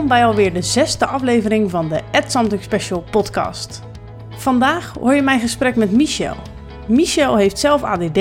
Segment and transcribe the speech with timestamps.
[0.00, 3.82] Welkom bij alweer de zesde aflevering van de Add Something Special podcast.
[4.30, 6.36] Vandaag hoor je mijn gesprek met Michel.
[6.86, 8.18] Michel heeft zelf ADD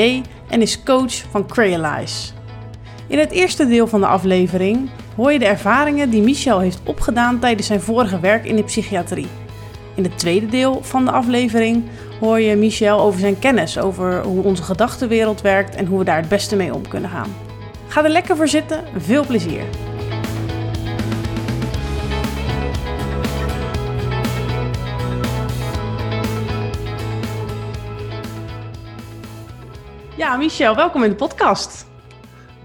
[0.50, 2.32] en is coach van Crealize.
[3.08, 7.40] In het eerste deel van de aflevering hoor je de ervaringen die Michel heeft opgedaan
[7.40, 9.28] tijdens zijn vorige werk in de psychiatrie.
[9.96, 11.84] In het tweede deel van de aflevering
[12.20, 16.20] hoor je Michel over zijn kennis over hoe onze gedachtenwereld werkt en hoe we daar
[16.20, 17.36] het beste mee om kunnen gaan.
[17.88, 19.89] Ga er lekker voor zitten, veel plezier!
[30.30, 31.86] Ja, Michel, welkom in de podcast.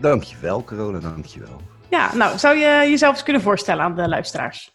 [0.00, 1.60] Dankjewel, Corona, dankjewel.
[1.90, 4.73] Ja, nou, zou je jezelf eens kunnen voorstellen aan de luisteraars?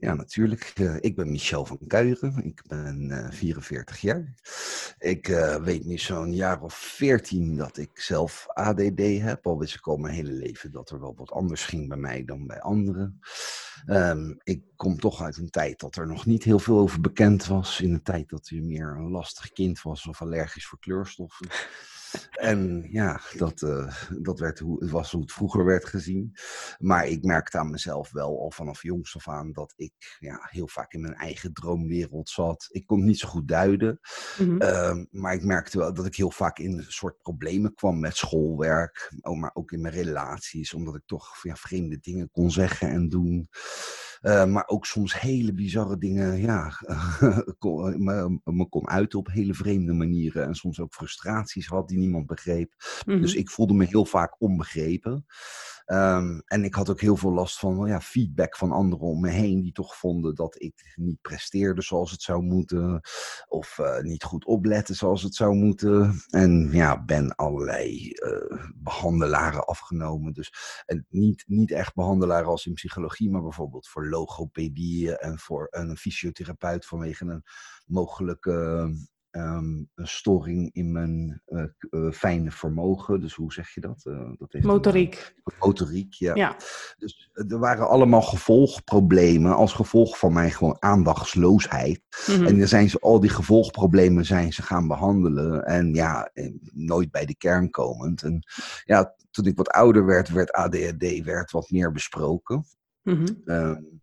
[0.00, 0.72] Ja, natuurlijk.
[0.80, 2.44] Uh, ik ben Michel van Kuijeren.
[2.44, 4.34] Ik ben uh, 44 jaar.
[4.98, 9.46] Ik uh, weet nu zo'n jaar of 14 dat ik zelf ADD heb.
[9.46, 12.24] Al wist ik al mijn hele leven dat er wel wat anders ging bij mij
[12.24, 13.20] dan bij anderen.
[13.86, 17.46] Um, ik kom toch uit een tijd dat er nog niet heel veel over bekend
[17.46, 17.80] was.
[17.80, 21.48] In een tijd dat je meer een lastig kind was of allergisch voor kleurstoffen.
[22.30, 26.36] En ja, dat, uh, dat werd hoe, het was hoe het vroeger werd gezien.
[26.78, 30.68] Maar ik merkte aan mezelf wel al vanaf jongs af aan dat ik ja, heel
[30.68, 32.68] vaak in mijn eigen droomwereld zat.
[32.70, 34.00] Ik kon het niet zo goed duiden.
[34.38, 34.62] Mm-hmm.
[34.62, 38.16] Uh, maar ik merkte wel dat ik heel vaak in een soort problemen kwam met
[38.16, 39.12] schoolwerk.
[39.20, 43.48] Maar ook in mijn relaties, omdat ik toch ja, vreemde dingen kon zeggen en doen.
[44.22, 46.72] Uh, maar ook soms hele bizarre dingen, ja,
[47.58, 50.46] kon, me, me, kon uiten op hele vreemde manieren.
[50.46, 52.72] En soms ook frustraties had die niemand begreep.
[53.04, 55.26] Dus ik voelde me heel vaak onbegrepen.
[55.90, 59.28] Um, en ik had ook heel veel last van ja, feedback van anderen om me
[59.28, 63.00] heen, die toch vonden dat ik niet presteerde zoals het zou moeten,
[63.46, 66.22] of uh, niet goed opletten zoals het zou moeten.
[66.30, 70.32] En ja, ben allerlei uh, behandelaren afgenomen.
[70.32, 75.66] Dus en niet, niet echt behandelaren als in psychologie, maar bijvoorbeeld voor logopedie en voor
[75.70, 77.44] een fysiotherapeut vanwege een
[77.86, 78.90] mogelijke
[79.30, 83.20] Um, een storing in mijn uh, uh, fijne vermogen.
[83.20, 84.04] Dus hoe zeg je dat?
[84.04, 85.34] Uh, dat heeft motoriek.
[85.44, 86.34] Een, motoriek, ja.
[86.34, 86.56] ja.
[86.98, 92.00] Dus er waren allemaal gevolgproblemen als gevolg van mijn gewoon aandachtsloosheid.
[92.26, 92.46] Mm-hmm.
[92.46, 95.64] En dan zijn ze al die gevolgproblemen zijn ze gaan behandelen.
[95.64, 96.30] En ja,
[96.72, 98.22] nooit bij de kern komend.
[98.22, 98.42] En
[98.84, 102.64] ja, toen ik wat ouder werd, werd ADHD werd wat meer besproken.
[103.44, 104.02] Um,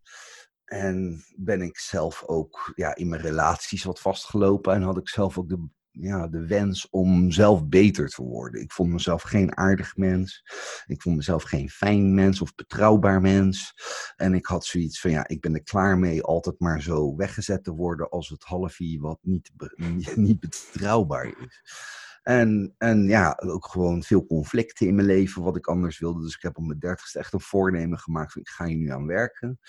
[0.75, 4.73] en ben ik zelf ook ja, in mijn relaties wat vastgelopen.
[4.73, 8.61] En had ik zelf ook de, ja, de wens om zelf beter te worden.
[8.61, 10.43] Ik vond mezelf geen aardig mens.
[10.85, 13.73] Ik vond mezelf geen fijn mens of betrouwbaar mens.
[14.15, 17.63] En ik had zoiets van, ja, ik ben er klaar mee altijd maar zo weggezet
[17.63, 19.51] te worden als het halfje wat niet,
[20.15, 21.61] niet betrouwbaar is.
[22.25, 26.21] En, en ja, ook gewoon veel conflicten in mijn leven, wat ik anders wilde.
[26.21, 28.89] Dus ik heb op mijn dertigste echt een voornemen gemaakt van ik ga hier nu
[28.89, 29.59] aan werken.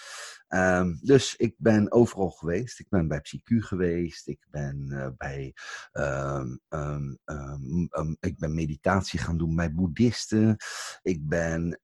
[0.48, 2.80] Um, dus ik ben overal geweest.
[2.80, 4.28] Ik ben bij PsyQ geweest.
[4.28, 5.54] Ik ben uh, bij
[5.92, 10.56] um, um, ik ben meditatie gaan doen bij boeddhisten.
[11.02, 11.80] Ik ben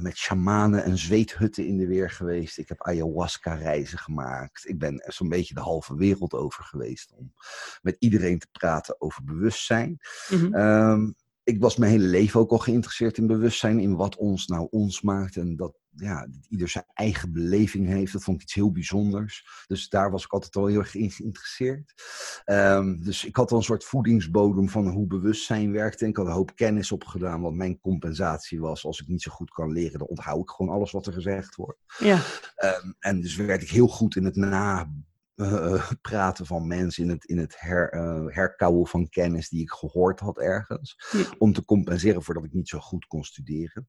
[0.00, 2.58] met shamanen en zweethutten in de weer geweest.
[2.58, 4.68] Ik heb ayahuasca reizen gemaakt.
[4.68, 7.32] Ik ben zo'n beetje de halve wereld over geweest om
[7.82, 9.98] met iedereen te praten over bewustzijn.
[10.28, 11.18] Mm-hmm
[11.50, 15.00] ik was mijn hele leven ook al geïnteresseerd in bewustzijn, in wat ons nou ons
[15.00, 15.36] maakt.
[15.36, 18.12] En dat, ja, dat ieder zijn eigen beleving heeft.
[18.12, 19.64] Dat vond ik iets heel bijzonders.
[19.66, 21.94] Dus daar was ik altijd al heel erg in geïnteresseerd.
[22.46, 26.04] Um, dus ik had al een soort voedingsbodem van hoe bewustzijn werkte.
[26.04, 28.84] En ik had een hoop kennis opgedaan, wat mijn compensatie was.
[28.84, 31.56] Als ik niet zo goed kan leren, dan onthoud ik gewoon alles wat er gezegd
[31.56, 31.78] wordt.
[31.98, 32.20] Ja.
[32.56, 34.90] Um, en dus werd ik heel goed in het na
[35.40, 39.70] uh, praten van mensen, in het, in het her, uh, herkauwen van kennis die ik
[39.70, 41.10] gehoord had ergens.
[41.10, 41.24] Ja.
[41.38, 43.88] Om te compenseren voor dat ik niet zo goed kon studeren.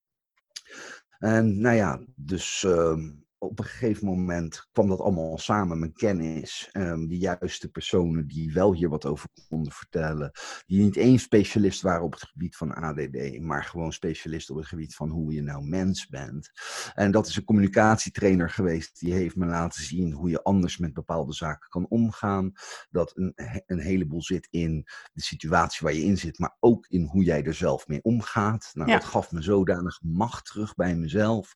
[1.19, 2.97] En nou ja, dus uh,
[3.41, 8.53] op een gegeven moment kwam dat allemaal samen, mijn kennis, um, de juiste personen die
[8.53, 10.31] wel hier wat over konden vertellen,
[10.65, 14.65] die niet één specialist waren op het gebied van ADD, maar gewoon specialist op het
[14.65, 16.51] gebied van hoe je nou mens bent.
[16.93, 20.93] En dat is een communicatietrainer geweest, die heeft me laten zien hoe je anders met
[20.93, 22.51] bepaalde zaken kan omgaan.
[22.89, 23.33] Dat een,
[23.65, 27.43] een heleboel zit in de situatie waar je in zit, maar ook in hoe jij
[27.43, 28.69] er zelf mee omgaat.
[28.73, 28.97] Nou, ja.
[28.97, 31.53] dat gaf me zodanig macht terug bij mezelf.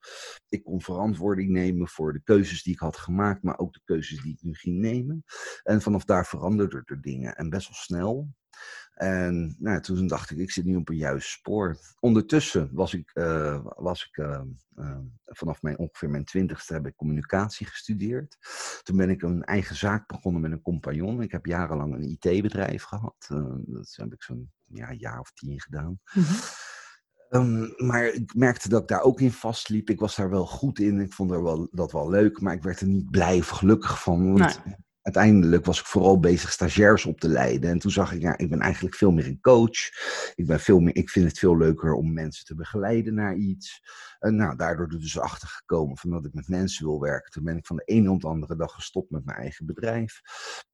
[0.49, 4.21] Ik kon verantwoording nemen voor de keuzes die ik had gemaakt, maar ook de keuzes
[4.21, 5.23] die ik nu ging nemen.
[5.63, 8.33] En vanaf daar veranderden er dingen en best wel snel.
[8.93, 11.77] En nou, toen dacht ik, ik zit nu op een juist spoor.
[11.99, 14.41] Ondertussen was ik, uh, was ik uh,
[14.75, 18.37] uh, vanaf mijn, ongeveer mijn twintigste heb ik communicatie gestudeerd.
[18.83, 21.21] Toen ben ik een eigen zaak begonnen met een compagnon.
[21.21, 23.25] Ik heb jarenlang een IT-bedrijf gehad.
[23.65, 25.99] dat heb ik zo'n ja, jaar of tien gedaan.
[26.03, 26.25] -hmm.
[27.29, 29.89] Ehm, maar ik merkte dat ik daar ook in vastliep.
[29.89, 30.99] Ik was daar wel goed in.
[30.99, 34.01] Ik vond er wel, dat wel leuk, maar ik werd er niet blij of gelukkig
[34.01, 34.33] van.
[34.33, 34.61] Want
[35.05, 37.69] uiteindelijk was ik vooral bezig stagiairs op te leiden.
[37.69, 39.79] En toen zag ik, ja, ik ben eigenlijk veel meer een coach.
[40.35, 43.81] Ik, ben veel meer, ik vind het veel leuker om mensen te begeleiden naar iets.
[44.19, 47.31] En nou, daardoor dus achter gekomen van dat ik met mensen wil werken.
[47.31, 50.21] Toen ben ik van de ene op de andere dag gestopt met mijn eigen bedrijf.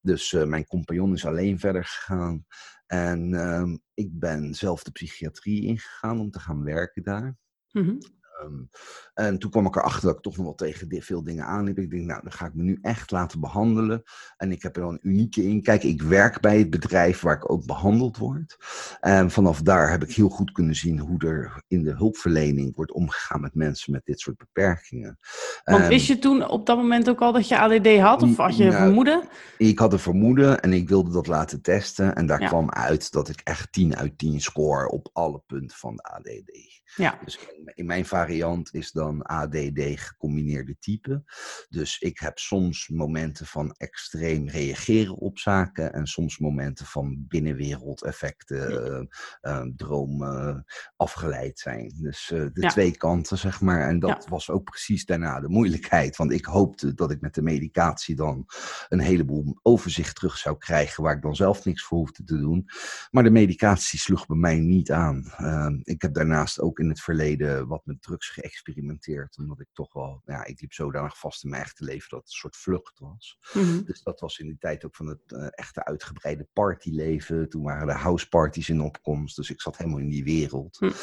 [0.01, 2.45] Dus uh, mijn compagnon is alleen verder gegaan.
[2.85, 7.37] En uh, ik ben zelf de psychiatrie ingegaan om te gaan werken daar.
[7.71, 8.69] Mm Um,
[9.13, 11.77] en toen kwam ik erachter dat ik toch nog wel tegen veel dingen aanliep.
[11.77, 14.03] Ik denk, nou, dan ga ik me nu echt laten behandelen.
[14.37, 15.61] En ik heb er dan een unieke in.
[15.61, 18.57] Kijk, ik werk bij het bedrijf waar ik ook behandeld word.
[18.99, 22.91] En vanaf daar heb ik heel goed kunnen zien hoe er in de hulpverlening wordt
[22.91, 25.19] omgegaan met mensen met dit soort beperkingen.
[25.63, 28.21] Want wist je toen op dat moment ook al dat je ADD had?
[28.21, 29.23] Of had je nou, vermoeden?
[29.57, 32.15] Ik had een vermoeden en ik wilde dat laten testen.
[32.15, 35.95] En daar kwam uit dat ik echt 10 uit 10 score op alle punten van
[35.95, 36.80] de ADD.
[36.95, 37.19] Ja.
[37.25, 37.39] Dus
[37.73, 41.23] in mijn variant is dan ADD gecombineerde type.
[41.69, 49.09] Dus ik heb soms momenten van extreem reageren op zaken en soms momenten van binnenwereldeffecten,
[49.41, 50.65] uh, dromen
[50.95, 51.93] afgeleid zijn.
[51.95, 53.87] Dus uh, de twee kanten, zeg maar.
[53.87, 56.15] En dat was ook precies daarna de moeilijkheid.
[56.15, 58.45] Want ik hoopte dat ik met de medicatie dan
[58.89, 62.69] een heleboel overzicht terug zou krijgen, waar ik dan zelf niks voor hoefde te doen.
[63.11, 65.33] Maar de medicatie sloeg bij mij niet aan.
[65.37, 69.37] Ehm, ik heb daarnaast ook in het verleden wat met drugs geëxperimenteerd.
[69.37, 72.27] Omdat ik toch wel, ja, ik liep zodanig vast in mijn echte leven dat het
[72.27, 73.37] een soort vlucht was.
[73.53, 73.83] Mhm.
[73.83, 77.49] Dus dat was in die tijd ook van het uh, echte uitgebreide partyleven.
[77.49, 79.35] Toen waren de houseparties in opkomst.
[79.35, 80.79] Dus ik zat helemaal in die wereld.
[80.79, 80.93] Mhm.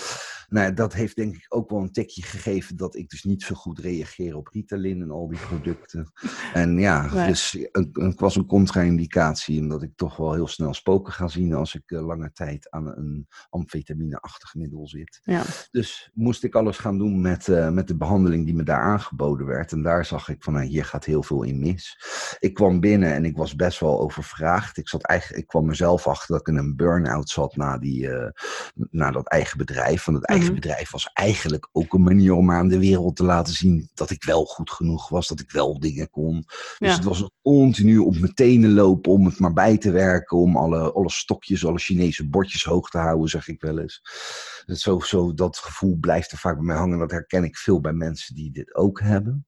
[0.48, 3.54] Nou, dat heeft denk ik ook wel een tikje gegeven dat ik dus niet zo
[3.54, 6.12] goed reageer op Ritalin en al die producten.
[6.52, 9.60] En ja, dus het was een contra-indicatie.
[9.60, 12.86] Omdat ik toch wel heel snel spoken ga zien als ik uh, lange tijd aan
[12.86, 15.20] een amfetamine-achtig middel zit.
[15.22, 15.42] Ja.
[15.70, 19.46] Dus moest ik alles gaan doen met, uh, met de behandeling die me daar aangeboden
[19.46, 19.72] werd.
[19.72, 21.98] En daar zag ik van, nou, hier gaat heel veel in mis.
[22.38, 24.76] Ik kwam binnen en ik was best wel overvraagd.
[24.76, 28.08] Ik, zat eigenlijk, ik kwam mezelf achter dat ik in een burn-out zat na, die,
[28.08, 28.28] uh,
[28.90, 30.04] na dat eigen bedrijf.
[30.04, 30.54] Want het eigen mhm.
[30.54, 34.24] bedrijf was eigenlijk ook een manier om aan de wereld te laten zien dat ik
[34.24, 36.44] wel goed genoeg was, dat ik wel dingen kon.
[36.78, 40.56] Dus het was continu op mijn tenen lopen om het maar bij te werken, om
[40.56, 44.00] alle, alle stokjes, alle Chinese bordjes hoog te houden, zeg ik wel eens.
[44.66, 46.98] Zo, zo, dat gevoel blijft er vaak bij mij hangen.
[46.98, 49.46] Dat herken ik veel bij mensen die dit ook hebben.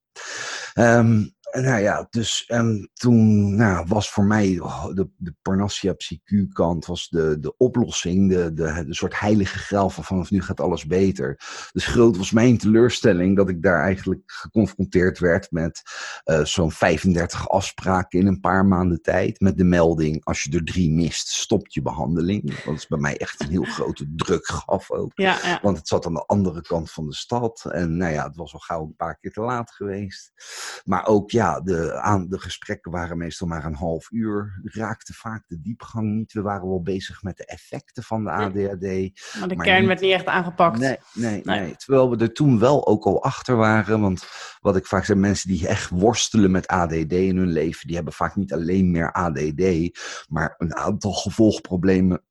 [0.73, 4.53] Um, nou ja, dus en toen nou, was voor mij
[4.93, 9.89] de, de Parnassia psychu kant was de, de oplossing, de, de, de soort heilige graal
[9.89, 11.39] van vanaf nu gaat alles beter.
[11.71, 15.81] Dus groot was mijn teleurstelling dat ik daar eigenlijk geconfronteerd werd met
[16.25, 19.39] uh, zo'n 35 afspraken in een paar maanden tijd.
[19.39, 22.63] Met de melding, als je er drie mist, stopt je behandeling.
[22.63, 25.11] Dat is bij mij echt een heel grote druk gaf ook.
[25.15, 25.59] Ja, ja.
[25.61, 27.65] Want het zat aan de andere kant van de stad.
[27.71, 30.31] En nou ja, het was al gauw een paar keer te laat geweest.
[30.85, 34.61] Maar ook ja, ja, de, aan, de gesprekken waren meestal maar een half uur.
[34.63, 36.33] Raakte vaak de diepgang niet.
[36.33, 38.81] We waren wel bezig met de effecten van de ADHD.
[39.39, 40.79] Maar de kern werd niet echt aangepakt.
[40.79, 44.01] Nee, nee, nee, Terwijl we er toen wel ook al achter waren.
[44.01, 44.25] Want
[44.59, 48.13] wat ik vaak zeg, mensen die echt worstelen met ADD in hun leven, die hebben
[48.13, 49.89] vaak niet alleen meer ADD,
[50.29, 52.23] maar een aantal gevolgproblemen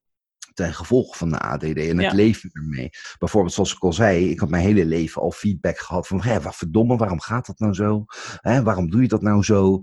[0.55, 2.91] ten gevolge van de ADD en het leven ermee.
[3.19, 6.41] Bijvoorbeeld, zoals ik al zei, ik had mijn hele leven al feedback gehad van, hé,
[6.41, 8.05] wat verdomme, waarom gaat dat nou zo?
[8.41, 9.81] Hè, waarom doe je dat nou zo?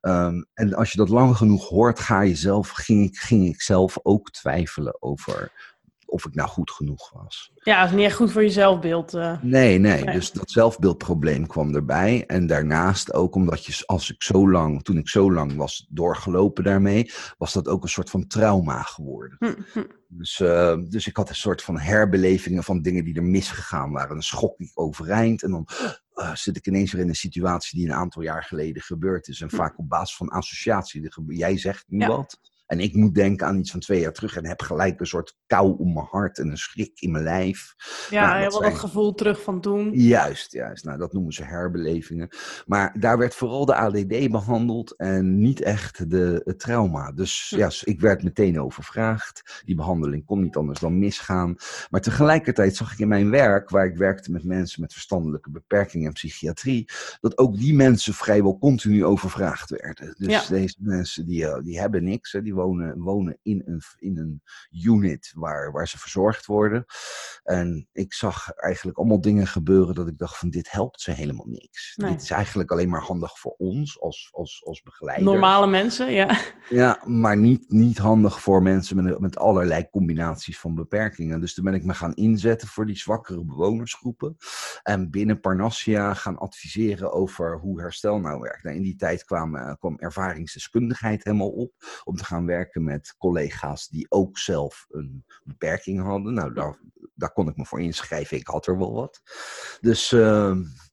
[0.00, 3.62] Um, en als je dat lang genoeg hoort, ga je zelf, ging ik, ging ik
[3.62, 5.52] zelf ook twijfelen over
[6.10, 7.50] of ik nou goed genoeg was.
[7.54, 9.14] Ja, dat is niet echt goed voor je zelfbeeld.
[9.14, 9.42] Uh.
[9.42, 12.26] Nee, nee, dus dat zelfbeeldprobleem kwam erbij.
[12.26, 16.64] En daarnaast ook omdat je, als ik zo lang, toen ik zo lang was doorgelopen
[16.64, 19.36] daarmee, was dat ook een soort van trauma geworden.
[19.38, 19.84] Hm, hm.
[20.08, 24.08] Dus, uh, dus ik had een soort van herbelevingen van dingen die er misgegaan waren.
[24.08, 25.68] Dan schok ik overeind en dan
[26.14, 29.40] uh, zit ik ineens weer in een situatie die een aantal jaar geleden gebeurd is.
[29.40, 29.56] En hm.
[29.56, 31.10] vaak op basis van associatie.
[31.26, 32.40] Jij zegt nu wat.
[32.70, 35.36] En ik moet denken aan iets van twee jaar terug en heb gelijk een soort
[35.46, 37.74] kou om mijn hart en een schrik in mijn lijf.
[38.10, 38.76] Ja, nou, dat zijn...
[38.76, 39.92] gevoel terug van toen.
[39.92, 40.84] Juist, juist.
[40.84, 42.28] Nou, dat noemen ze herbelevingen.
[42.66, 47.12] Maar daar werd vooral de ADD behandeld en niet echt de, het trauma.
[47.12, 47.58] Dus hm.
[47.58, 49.62] ja, ik werd meteen overvraagd.
[49.64, 51.54] Die behandeling kon niet anders dan misgaan.
[51.90, 56.06] Maar tegelijkertijd zag ik in mijn werk, waar ik werkte met mensen met verstandelijke beperkingen
[56.06, 56.88] en psychiatrie,
[57.20, 60.14] dat ook die mensen vrijwel continu overvraagd werden.
[60.18, 64.18] Dus deze mensen die, eh, die hebben niks, hè, die wonen, wonen in, een, in
[64.18, 64.42] een
[64.84, 66.84] unit waar, waar ze verzorgd worden.
[67.42, 71.46] En ik zag eigenlijk allemaal dingen gebeuren dat ik dacht van dit helpt ze helemaal
[71.46, 71.94] niks.
[71.96, 75.30] Dit is eigenlijk alleen maar handig voor ons als, als, als begeleiders.
[75.30, 76.38] Normale mensen, ja.
[76.68, 81.40] Ja, maar niet, niet handig voor mensen met, met allerlei combinaties van beperkingen.
[81.40, 84.36] Dus toen ben ik me gaan inzetten voor die zwakkere bewonersgroepen.
[84.82, 88.62] En binnen Parnassia gaan adviseren over hoe herstel nou werkt.
[88.62, 91.72] Nou, in die tijd kwam, uh, kwam ervaringsdeskundigheid helemaal op.
[92.04, 96.34] Om te gaan werken met collega's die ook zelf een beperking hadden.
[96.34, 96.78] Nou, daar,
[97.14, 98.36] daar kon ik me voor inschrijven.
[98.36, 99.20] Ik had er wel wat.
[99.80, 100.14] Dus...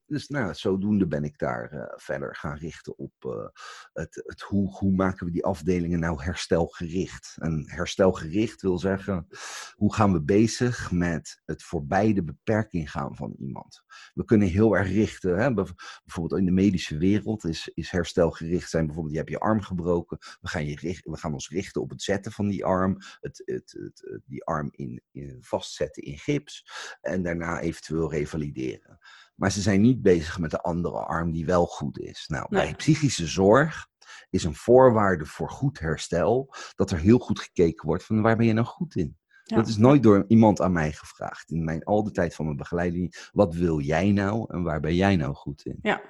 [0.07, 3.47] Dus nou, zodoende ben ik daar uh, verder gaan richten op uh,
[3.93, 7.35] het, het hoe, hoe maken we die afdelingen nou herstelgericht.
[7.39, 9.27] En herstelgericht wil zeggen,
[9.75, 13.83] hoe gaan we bezig met het voorbij de beperking gaan van iemand.
[14.13, 18.85] We kunnen heel erg richten, hè, bijvoorbeeld in de medische wereld is, is herstelgericht zijn
[18.85, 22.01] bijvoorbeeld, je hebt je arm gebroken, we gaan, je we gaan ons richten op het
[22.01, 26.65] zetten van die arm, het, het, het, die arm in, in vastzetten in gips
[27.01, 28.99] en daarna eventueel revalideren.
[29.37, 32.27] Maar ze zijn niet bezig met de andere arm die wel goed is.
[32.27, 33.87] Nou, bij psychische zorg
[34.29, 38.45] is een voorwaarde voor goed herstel dat er heel goed gekeken wordt van waar ben
[38.45, 39.17] je nou goed in.
[39.43, 41.51] Dat is nooit door iemand aan mij gevraagd.
[41.51, 44.95] In mijn, al de tijd van mijn begeleiding, wat wil jij nou en waar ben
[44.95, 45.79] jij nou goed in?
[45.81, 46.01] Ja.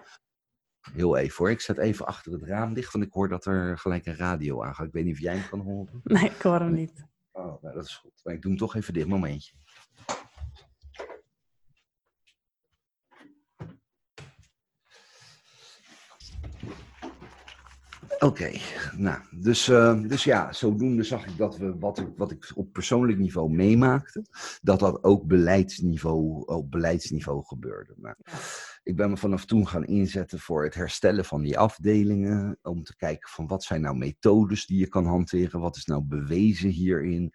[0.91, 3.77] Heel even hoor, ik zet even achter het raam dicht, want ik hoor dat er
[3.77, 4.87] gelijk een radio aangaat.
[4.87, 6.01] Ik weet niet of jij hem kan horen.
[6.03, 7.05] Nee, ik hoor hem niet.
[7.31, 8.19] Oh, nou, dat is goed.
[8.23, 9.53] Maar ik doe hem toch even dit momentje.
[18.19, 18.51] Oké,
[18.95, 22.73] nou, dus, uh, dus ja, zodoende zag ik dat we wat ik, wat ik op
[22.73, 24.25] persoonlijk niveau meemaakte,
[24.61, 27.93] dat dat ook beleidsniveau, op beleidsniveau gebeurde.
[27.95, 28.15] Nou,
[28.83, 32.95] ik ben me vanaf toen gaan inzetten voor het herstellen van die afdelingen, om te
[32.95, 37.33] kijken van wat zijn nou methodes die je kan hanteren, wat is nou bewezen hierin,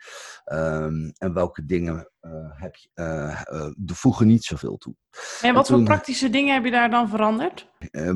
[0.52, 2.11] um, en welke dingen
[2.56, 4.94] heb je, uh, voegen niet zoveel toe.
[5.42, 7.70] En wat voor praktische dingen heb je daar dan veranderd?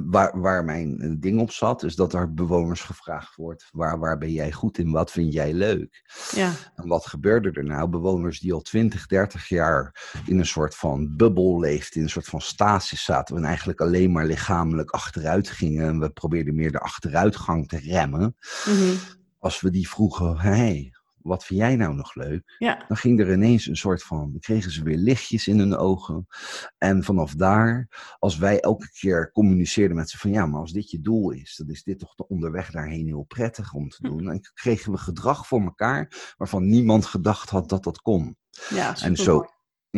[0.04, 4.32] waar, waar mijn ding op zat, is dat er bewoners gevraagd wordt: waar, waar ben
[4.32, 4.90] jij goed in?
[4.90, 6.02] Wat vind jij leuk?
[6.34, 6.52] Ja.
[6.74, 7.88] En wat gebeurde er nou?
[7.88, 12.26] Bewoners die al 20, 30 jaar in een soort van bubbel leefden, in een soort
[12.26, 15.86] van stasis zaten, en eigenlijk alleen maar lichamelijk achteruit gingen.
[15.86, 18.36] En we probeerden meer de achteruitgang te remmen.
[18.66, 18.96] Mm -hmm.
[19.38, 20.95] Als we die vroegen: hey,
[21.26, 22.54] wat vind jij nou nog leuk?
[22.58, 22.84] Ja.
[22.88, 26.26] Dan ging er ineens een soort van, dan kregen ze weer lichtjes in hun ogen.
[26.78, 30.90] En vanaf daar, als wij elke keer communiceerden met ze van, ja, maar als dit
[30.90, 34.30] je doel is, dan is dit toch de onderweg daarheen heel prettig om te doen.
[34.30, 38.36] En kregen we gedrag voor elkaar waarvan niemand gedacht had dat dat kon.
[38.68, 39.44] Ja, en zo,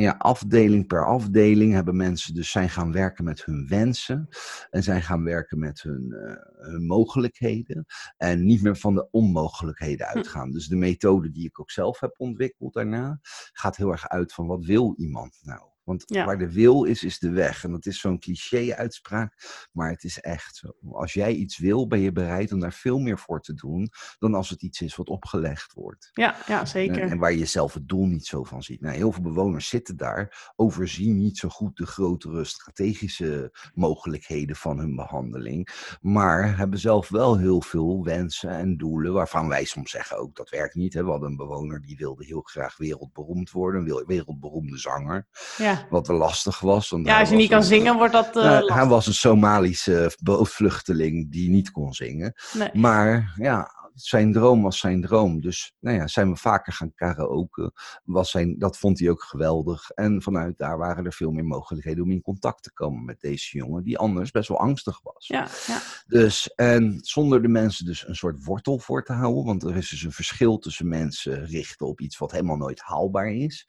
[0.01, 4.29] ja, afdeling per afdeling hebben mensen dus zijn gaan werken met hun wensen
[4.71, 7.85] en zijn gaan werken met hun, uh, hun mogelijkheden
[8.17, 10.51] en niet meer van de onmogelijkheden uitgaan.
[10.51, 13.19] Dus de methode die ik ook zelf heb ontwikkeld daarna
[13.53, 15.78] gaat heel erg uit van wat wil iemand nou?
[15.89, 16.25] Want Ja.
[16.25, 17.65] waar de wil is, is de weg.
[17.65, 19.35] En dat is zo'n cliché-uitspraak,
[19.73, 20.69] maar het is echt zo.
[20.91, 24.35] Als jij iets wil, ben je bereid om daar veel meer voor te doen dan
[24.35, 26.11] als het iets is wat opgelegd wordt.
[26.13, 27.01] Ja, ja zeker.
[27.11, 28.81] en waar je zelf het doel niet zo van ziet.
[28.81, 34.79] Nou, heel veel bewoners zitten daar, overzien niet zo goed de grotere strategische mogelijkheden van
[34.79, 35.69] hun behandeling.
[36.01, 40.51] Maar hebben zelf wel heel veel wensen en doelen, waarvan wij soms zeggen ook dat
[40.51, 40.95] werkt niet.
[40.95, 41.05] Hè.
[41.05, 45.27] We hadden een bewoner die wilde heel graag wereldberoemd worden, een wil- wereldberoemde zanger.
[45.57, 46.89] Ja, Wat wel lastig was.
[46.89, 49.07] Want ja hij als je niet kan een- zingen, wordt dat eh nou, hij was
[49.07, 52.35] een Somalische vluchteling die niet kon zingen.
[52.53, 52.69] Nee.
[52.73, 55.41] Maar ja, zijn droom was zijn droom.
[55.41, 57.73] Dus nou ja, zijn we vaker gaan karaoke.
[58.05, 59.91] Was zijn, dat vond hij ook geweldig.
[59.91, 63.57] En vanuit daar waren er veel meer mogelijkheden om in contact te komen met deze
[63.57, 65.27] jongen, die anders best wel angstig was.
[65.27, 65.81] Ja, ja.
[66.07, 69.89] Dus, en zonder de mensen dus een soort wortel voor te houden, want er is
[69.89, 73.67] dus een verschil tussen mensen richten op iets wat helemaal nooit haalbaar is,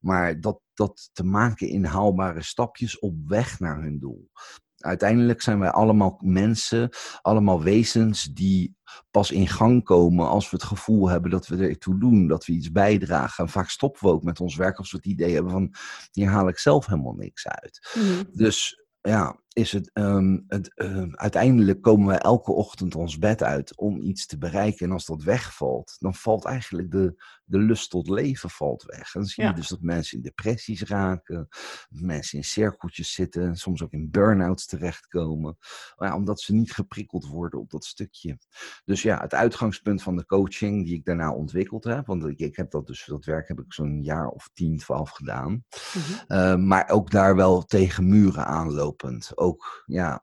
[0.00, 4.30] maar dat, dat te maken in haalbare stapjes op weg naar hun doel.
[4.80, 6.90] Uiteindelijk zijn wij allemaal mensen,
[7.22, 8.76] allemaal wezens die
[9.10, 12.46] pas in gang komen als we het gevoel hebben dat we er toe doen, dat
[12.46, 13.44] we iets bijdragen.
[13.44, 15.74] En vaak stoppen we ook met ons werk als we het idee hebben van,
[16.12, 17.94] hier haal ik zelf helemaal niks uit.
[17.94, 18.24] Mhm.
[18.32, 23.76] Dus ja, is het, ehm, het ehm, uiteindelijk komen we elke ochtend ons bed uit
[23.76, 24.86] om iets te bereiken.
[24.86, 29.14] En als dat wegvalt, dan valt eigenlijk de, de lust tot leven valt weg.
[29.14, 29.54] En dan zie je Ja.
[29.56, 31.48] dus dat mensen in depressies raken,
[31.88, 35.56] mensen in cirkeltjes zitten, en soms ook in burn-outs terechtkomen.
[35.96, 38.38] Ja, omdat ze niet geprikkeld worden op dat stukje.
[38.84, 42.70] Dus ja, het uitgangspunt van de coaching die ik daarna ontwikkeld heb, want ik, heb
[42.70, 45.64] dat dus, dat werk heb ik zo'n jaar of 10, 12 gedaan.
[45.94, 46.36] Mhm.
[46.38, 49.32] Uh, maar ook daar wel tegen muren aanlopend.
[49.34, 50.22] Ook, ja,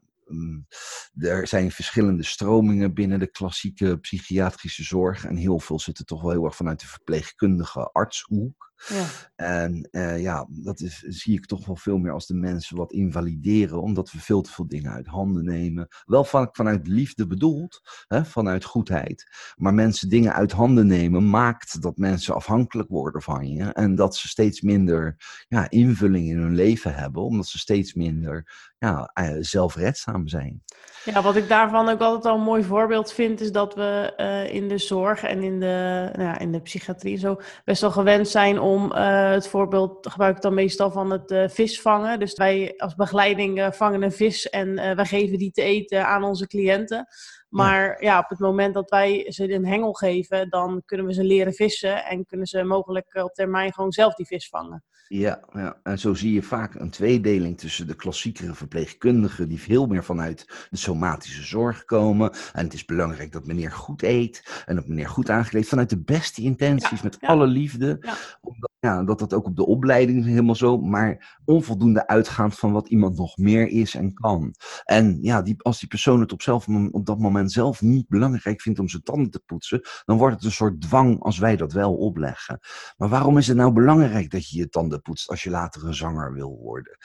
[1.18, 5.26] er zijn verschillende stromingen binnen de klassieke psychiatrische zorg.
[5.26, 8.67] En heel veel zitten toch wel heel erg vanuit de verpleegkundige artshoek.
[8.88, 9.06] Ja.
[9.36, 12.92] En uh, ja, dat is, zie ik toch wel veel meer als de mensen wat
[12.92, 15.88] invalideren, omdat we veel te veel dingen uit handen nemen.
[16.06, 19.26] Wel van, vanuit liefde bedoeld, hè, vanuit goedheid.
[19.56, 23.64] Maar mensen dingen uit handen nemen maakt dat mensen afhankelijk worden van je.
[23.64, 25.16] En dat ze steeds minder
[25.48, 30.64] ja, invulling in hun leven hebben, omdat ze steeds minder ja, uh, zelfredzaam zijn.
[31.06, 34.54] Ja, wat ik daarvan ook altijd al een mooi voorbeeld vind, is dat we uh,
[34.54, 38.28] in de zorg en in de, nou ja, in de psychiatrie zo best wel gewend
[38.28, 42.20] zijn om uh, het voorbeeld, gebruik ik dan meestal van het uh, vis vangen.
[42.20, 46.48] Dus wij als begeleiding vangen een vis en wij geven die te eten aan onze
[46.48, 47.08] cliënten.
[47.50, 48.20] Maar ja.
[48.20, 52.06] op het moment dat wij ze een hengel geven, dan kunnen we ze leren vissen
[52.06, 54.84] en kunnen ze mogelijk op termijn gewoon zelf die vis vangen.
[55.08, 59.86] Ja, ja, en zo zie je vaak een tweedeling tussen de klassiekere verpleegkundigen, die veel
[59.86, 62.32] meer vanuit de somatische zorg komen.
[62.54, 66.02] En het is belangrijk dat meneer goed eet en dat meneer goed aangekleed, vanuit de
[66.04, 68.00] beste intenties, met alle liefde.
[68.42, 72.88] Omdat, ja, dat dat ook op de opleiding helemaal zo, maar onvoldoende uitgaand van wat
[72.88, 74.56] iemand nog meer is en kan.
[74.84, 78.62] En ja, die, als die persoon het op, zelf, op dat moment zelf niet belangrijk
[78.62, 81.74] vindt om zijn tanden te poetsen, dan wordt het een soort dwang als wij dat
[81.74, 82.60] wel opleggen.
[82.98, 85.96] Maar waarom is het nou belangrijk dat je je tanden poetst als je later een
[85.96, 86.98] zanger wil worden?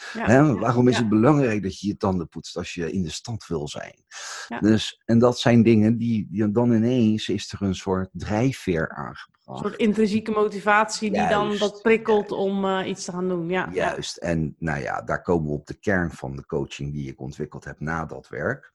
[0.60, 3.68] waarom is het belangrijk dat je je tanden poetst als je in de stad wil
[3.68, 4.04] zijn?
[4.60, 9.31] Dus, en dat zijn dingen die, die dan ineens is er een soort drijfveer aangebracht.
[9.44, 13.48] Een soort intrinsieke motivatie die dan dat prikkelt om uh, iets te gaan doen.
[13.48, 14.16] Ja, juist.
[14.16, 17.64] En nou ja, daar komen we op de kern van de coaching die ik ontwikkeld
[17.64, 18.72] heb na dat werk.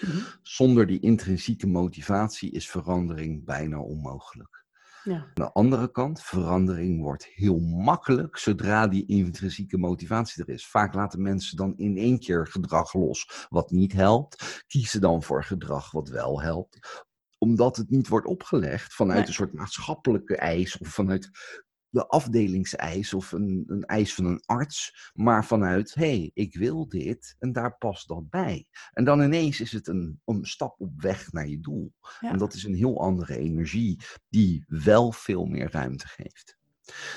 [0.00, 0.18] Mhm.
[0.42, 4.60] Zonder die intrinsieke motivatie is verandering bijna onmogelijk.
[5.04, 5.14] Ja.
[5.14, 10.66] Aan de andere kant, verandering wordt heel makkelijk zodra die intrinsieke motivatie er is.
[10.66, 15.44] Vaak laten mensen dan in één keer gedrag los wat niet helpt, kiezen dan voor
[15.44, 17.04] gedrag wat wel helpt
[17.42, 21.30] omdat het niet wordt opgelegd vanuit een soort maatschappelijke eis of vanuit
[21.88, 26.88] de afdelingseis of een, een eis van een arts, maar vanuit, hé, hey, ik wil
[26.88, 28.66] dit en daar past dat bij.
[28.92, 31.92] En dan ineens is het een, een stap op weg naar je doel.
[32.20, 36.56] En dat is een heel andere energie die wel veel meer ruimte geeft.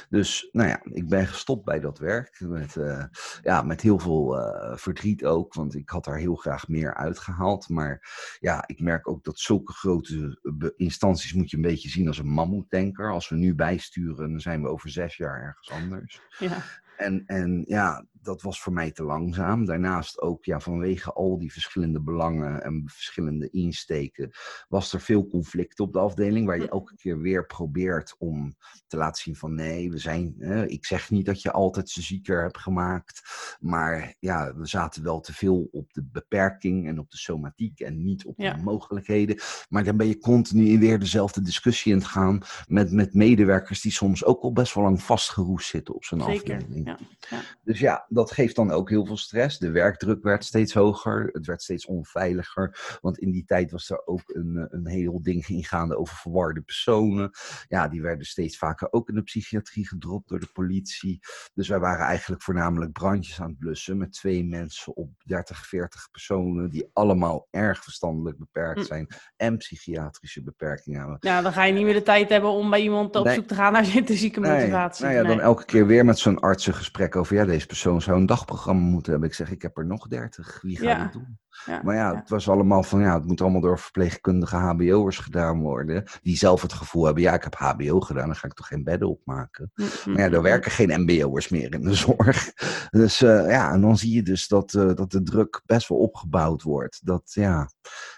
[0.10, 2.40] Dus nou ja, ik ben gestopt bij dat werk.
[2.40, 3.04] Met, uh,
[3.42, 7.70] ja, met heel veel uh, verdriet ook, want ik had daar heel graag meer uitgehaald.
[7.70, 10.42] Maar ja, ik merk ook dat zulke grote
[10.76, 13.12] instanties moet je een beetje zien als een mammoetanker.
[13.12, 16.22] Als we nu bijsturen, dan zijn we over zes jaar ergens anders.
[16.40, 16.64] Ja.
[16.98, 19.66] En, en ja, dat was voor mij te langzaam.
[19.66, 24.32] Daarnaast ook ja, vanwege al die verschillende belangen en verschillende insteken,
[24.68, 28.56] was er veel conflict op de afdeling, waar je elke keer weer probeert om
[28.88, 32.42] te laten zien van nee, we zijn, ik zeg niet dat je altijd ze zieker
[32.42, 33.22] hebt gemaakt,
[33.60, 38.04] maar ja, we zaten wel te veel op de beperking en op de somatiek en
[38.04, 39.38] niet op de mogelijkheden.
[39.70, 43.92] Maar dan ben je continu weer dezelfde discussie in het gaan met, met medewerkers die
[43.92, 46.86] soms ook al best wel lang vastgeroest zitten op zo'n afdeling.
[46.86, 46.98] Ja.
[47.30, 47.42] Ja.
[47.64, 49.58] Dus ja, dat geeft dan ook heel veel stress.
[49.58, 51.30] De werkdruk werd steeds hoger.
[51.32, 52.98] Het werd steeds onveiliger.
[53.02, 56.62] Want in die tijd was er ook een, eh, een heel ding ingaande over verwarde
[56.62, 57.32] personen.
[57.68, 61.20] Ja, die werden steeds vaker ook in de psychiatrie gedropt door de politie.
[61.54, 63.98] Dus wij waren eigenlijk voornamelijk brandjes aan het blussen.
[63.98, 66.70] Met twee mensen op 30, 40 personen.
[66.70, 68.86] Die allemaal erg verstandelijk beperkt hm.
[68.86, 69.08] zijn.
[69.36, 71.18] En psychiatrische beperkingen hebben.
[71.20, 73.56] Ja, dan ga je niet meer de tijd hebben om bij iemand op zoek te
[73.56, 75.06] gaan naar intrinsieke motivatie.
[75.06, 75.14] Nee.
[75.14, 77.36] Nou ja, dan elke keer weer met zo'n artsengesprek over.
[77.36, 79.30] Ja, deze persoon zou een dagprogramma moeten hebben.
[79.30, 80.62] Ik zeg, ik heb er nog dertig.
[80.62, 81.38] Wie gaat het doen?
[81.84, 86.04] Maar ja, het was allemaal van, ja, het moet allemaal door verpleegkundige hbo'ers gedaan worden.
[86.22, 88.84] Die zelf het gevoel hebben, ja, ik heb hbo gedaan, dan ga ik toch geen
[88.84, 89.72] bedden opmaken.
[89.76, 92.52] Mm, mm, maar ja, er mm, werken geen mbo'ers meer in de zorg.
[92.90, 95.98] Dus uh, ja, en dan zie je dus dat, uh, dat de druk best wel
[95.98, 97.00] opgebouwd wordt.
[97.04, 97.70] Dat, ja,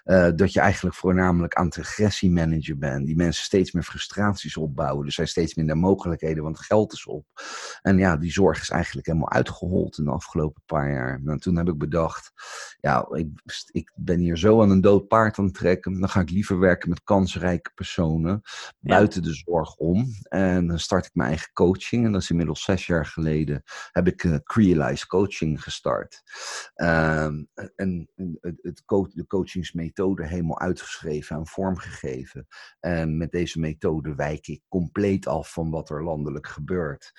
[0.06, 3.06] uh, dat je eigenlijk voornamelijk aan het regressiemanager bent.
[3.06, 5.06] Die mensen steeds meer frustraties opbouwen.
[5.06, 7.26] Er zijn steeds minder mogelijkheden, want geld is op.
[7.82, 11.22] En ja, die zorg is eigenlijk helemaal uitgehold in de afgelopen paar jaar.
[11.26, 12.32] En toen heb ik bedacht,
[12.80, 13.27] ja, ik
[13.72, 16.00] ik, ben hier zo aan een dood paard aan het trekken.
[16.00, 18.42] Dan ga ik liever werken met kansrijke personen
[18.80, 20.08] buiten de zorg om.
[20.24, 22.06] En dan start ik mijn eigen coaching.
[22.06, 26.24] En dat is inmiddels zes jaar geleden heb ik uh, Crealize Coaching gestart.
[26.74, 27.44] Ehm,
[27.76, 28.10] en
[28.42, 32.48] het, het de coachingsmethode helemaal uitgeschreven en vormgegeven.
[32.80, 37.14] En met deze methode wijk ik compleet af van wat er landelijk gebeurt.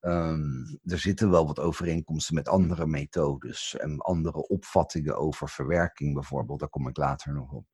[0.00, 6.60] Um, er zitten wel wat overeenkomsten met andere methodes en andere opvattingen over verwerking bijvoorbeeld.
[6.60, 7.66] Daar kom ik later nog op.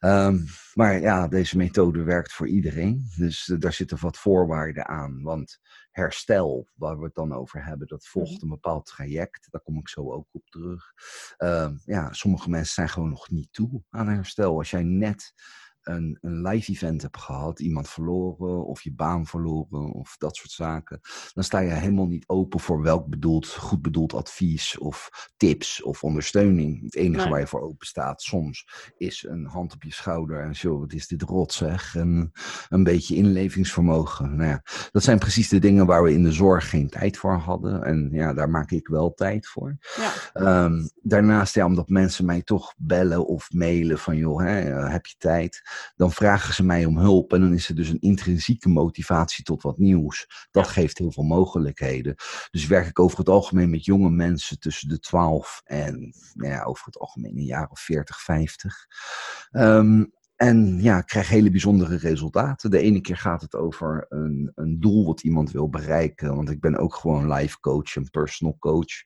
[0.00, 3.06] Um, maar ja, deze methode werkt voor iedereen.
[3.16, 5.22] Dus uh, daar zitten wat voorwaarden aan.
[5.22, 5.58] Want
[5.90, 8.42] herstel, waar we het dan over hebben, dat volgt mhm.
[8.42, 9.48] een bepaald traject.
[9.50, 10.92] Daar kom ik zo ook op terug.
[11.38, 14.58] Um, ja, sommige mensen zijn gewoon nog niet toe aan herstel.
[14.58, 15.32] Als jij net
[15.88, 20.50] een, een live event hebt gehad, iemand verloren of je baan verloren of dat soort
[20.50, 21.00] zaken,
[21.32, 26.04] dan sta je helemaal niet open voor welk bedoeld, goed bedoeld advies of tips of
[26.04, 26.82] ondersteuning.
[26.82, 30.56] Het enige waar je voor open staat soms is een hand op je schouder en
[30.56, 32.32] zo, wat is dit rot zeg, en
[32.68, 34.36] een beetje inlevingsvermogen.
[34.36, 37.34] Nou ja, dat zijn precies de dingen waar we in de zorg geen tijd voor
[37.36, 39.76] hadden en ja, daar maak ik wel tijd voor.
[39.96, 40.12] Ja.
[40.32, 45.14] Ehm, daarnaast, ja, omdat mensen mij toch bellen of mailen van joh, hè, heb je
[45.18, 45.62] tijd?
[45.96, 49.62] Dan vragen ze mij om hulp en dan is er dus een intrinsieke motivatie tot
[49.62, 50.26] wat nieuws.
[50.50, 52.14] Dat geeft heel veel mogelijkheden.
[52.50, 56.62] Dus werk ik over het algemeen met jonge mensen tussen de 12 en nou ja,
[56.62, 58.86] over het algemeen een jaar of 40, 50.
[59.50, 62.70] Um, en ja, ik krijg hele bijzondere resultaten.
[62.70, 66.36] De ene keer gaat het over een, een doel wat iemand wil bereiken.
[66.36, 69.02] Want ik ben ook gewoon life coach en personal coach.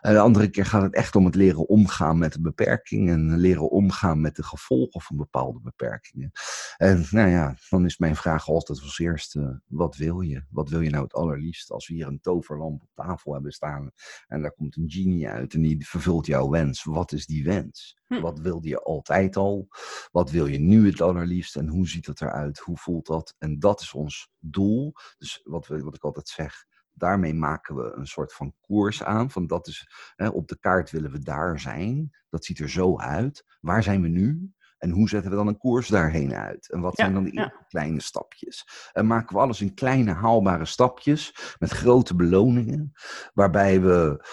[0.00, 3.30] En de andere keer gaat het echt om het leren omgaan met de beperkingen.
[3.30, 6.32] En leren omgaan met de gevolgen van bepaalde beperkingen.
[6.76, 10.44] En nou ja, dan is mijn vraag altijd als eerste: wat wil je?
[10.50, 11.70] Wat wil je nou het allerliefst?
[11.70, 13.90] Als we hier een toverlamp op tafel hebben staan.
[14.26, 16.84] En daar komt een genie uit en die vervult jouw wens.
[16.84, 18.01] Wat is die wens?
[18.12, 18.20] Hm.
[18.20, 19.68] Wat wilde je altijd al?
[20.10, 21.56] Wat wil je nu het allerliefst?
[21.56, 22.58] En hoe ziet het eruit?
[22.58, 23.34] Hoe voelt dat?
[23.38, 24.92] En dat is ons doel.
[25.18, 29.30] Dus wat, we, wat ik altijd zeg, daarmee maken we een soort van koers aan.
[29.30, 32.10] Van dat is, hè, op de kaart willen we daar zijn.
[32.28, 33.44] Dat ziet er zo uit.
[33.60, 34.52] Waar zijn we nu?
[34.78, 36.70] En hoe zetten we dan een koers daarheen uit?
[36.70, 38.66] En wat zijn dan die kleine stapjes?
[38.92, 42.92] En maken we alles in kleine haalbare stapjes met grote beloningen,
[43.34, 44.24] waarbij we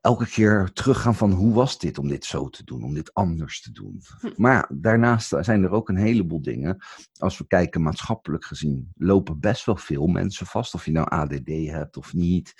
[0.00, 3.60] elke keer teruggaan van hoe was dit om dit zo te doen, om dit anders
[3.60, 4.02] te doen.
[4.20, 4.30] Hm.
[4.36, 6.84] Maar ja, daarnaast zijn er ook een heleboel dingen.
[7.18, 11.48] Als we kijken maatschappelijk gezien, lopen best wel veel mensen vast, of je nou ADD
[11.70, 12.54] hebt of niet.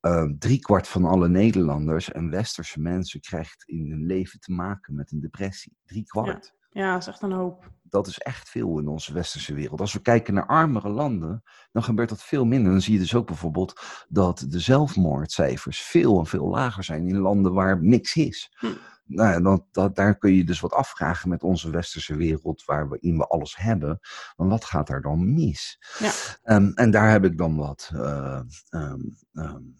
[0.00, 5.12] Uh, driekwart van alle Nederlanders en westerse mensen krijgt in hun leven te maken met
[5.12, 5.76] een depressie.
[5.84, 6.52] Drie kwart.
[6.54, 9.80] Ja, ja dat is echt een hoop dat is echt veel in onze westerse wereld.
[9.80, 12.72] Als we kijken naar armere landen, dan gebeurt dat veel minder.
[12.72, 17.18] Dan zie je dus ook bijvoorbeeld dat de zelfmoordcijfers veel en veel lager zijn in
[17.18, 18.54] landen waar niks is.
[18.58, 18.66] Hm.
[19.06, 23.26] Nou, dat, dat, daar kun je dus wat afvragen met onze westerse wereld, waarin we
[23.26, 24.00] alles hebben.
[24.36, 25.78] Want wat gaat er dan mis?
[25.98, 26.12] Ja.
[26.56, 29.74] Um, en daar heb ik dan wat uh, um, um,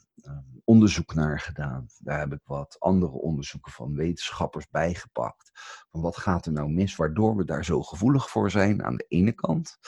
[0.65, 1.87] onderzoek naar gedaan.
[1.99, 5.51] Daar heb ik wat andere onderzoeken van wetenschappers bijgepakt.
[5.91, 9.05] Van wat gaat er nou mis, waardoor we daar zo gevoelig voor zijn aan de
[9.09, 9.79] ene kant.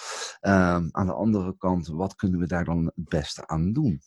[0.41, 4.03] Um, aan de andere kant, wat kunnen we daar dan het beste aan doen?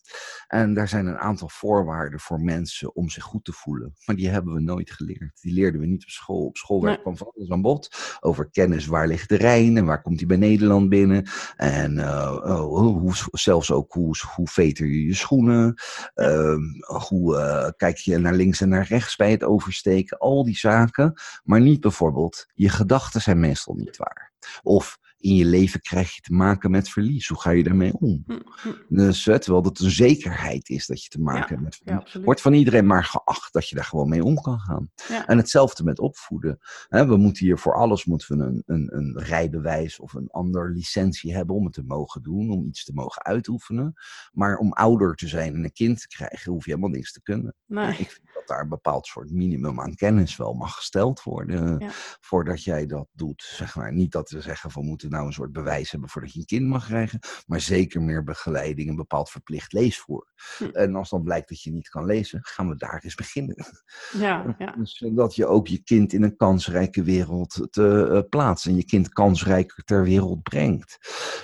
[0.47, 3.95] En daar zijn een aantal voorwaarden voor mensen om zich goed te voelen.
[4.05, 5.41] Maar die hebben we nooit geleerd.
[5.41, 6.45] Die leerden we niet op school.
[6.45, 7.01] Op school nee.
[7.01, 8.17] kwam van alles aan bod.
[8.19, 11.29] Over kennis, waar ligt de Rijn en waar komt die bij Nederland binnen?
[11.55, 15.73] En uh, oh, hoe, zelfs ook hoe, hoe veter je je schoenen?
[16.19, 16.55] Uh,
[17.07, 20.17] hoe uh, kijk je naar links en naar rechts bij het oversteken?
[20.17, 21.13] Al die zaken.
[21.43, 24.31] Maar niet bijvoorbeeld, je gedachten zijn meestal niet waar.
[24.61, 27.27] Of in je leven krijg je te maken met verlies.
[27.27, 28.23] Hoe ga je daarmee om?
[28.25, 28.95] Hm, hm.
[28.95, 32.13] Dus, terwijl het een zekerheid is dat je te maken hebt met verlies.
[32.13, 34.91] Ja, wordt van iedereen maar geacht dat je daar gewoon mee om kan gaan.
[35.25, 36.57] En hetzelfde met opvoeden.
[36.89, 41.35] we moeten hier voor alles moeten we een, een, een rijbewijs of een ander licentie
[41.35, 43.93] hebben om het te mogen doen, om iets te mogen uitoefenen.
[44.31, 47.21] Maar om ouder te zijn en een kind te krijgen, hoef je helemaal niks te
[47.21, 47.55] kunnen.
[47.65, 47.89] Nee.
[47.89, 51.91] Ik vind dat daar een bepaald soort minimum aan kennis wel mag gesteld worden.
[52.19, 53.43] Voordat jij dat doet.
[53.43, 53.93] Zeg maar.
[53.93, 56.67] Niet dat we zeggen van moeten nou een soort bewijs hebben voordat je een kind
[56.67, 57.19] mag krijgen.
[57.47, 60.27] Maar zeker meer begeleiding, een bepaald verplicht leesvoer.
[60.57, 60.63] Hm.
[60.63, 63.65] En als dan blijkt dat je niet kan lezen, gaan we daar eens beginnen.
[64.17, 64.75] Ja, ja.
[64.83, 68.65] Zodat je ook je kind in een kansrijke wereld te uh, plaatst.
[68.65, 70.97] En je kind kansrijker ter wereld brengt.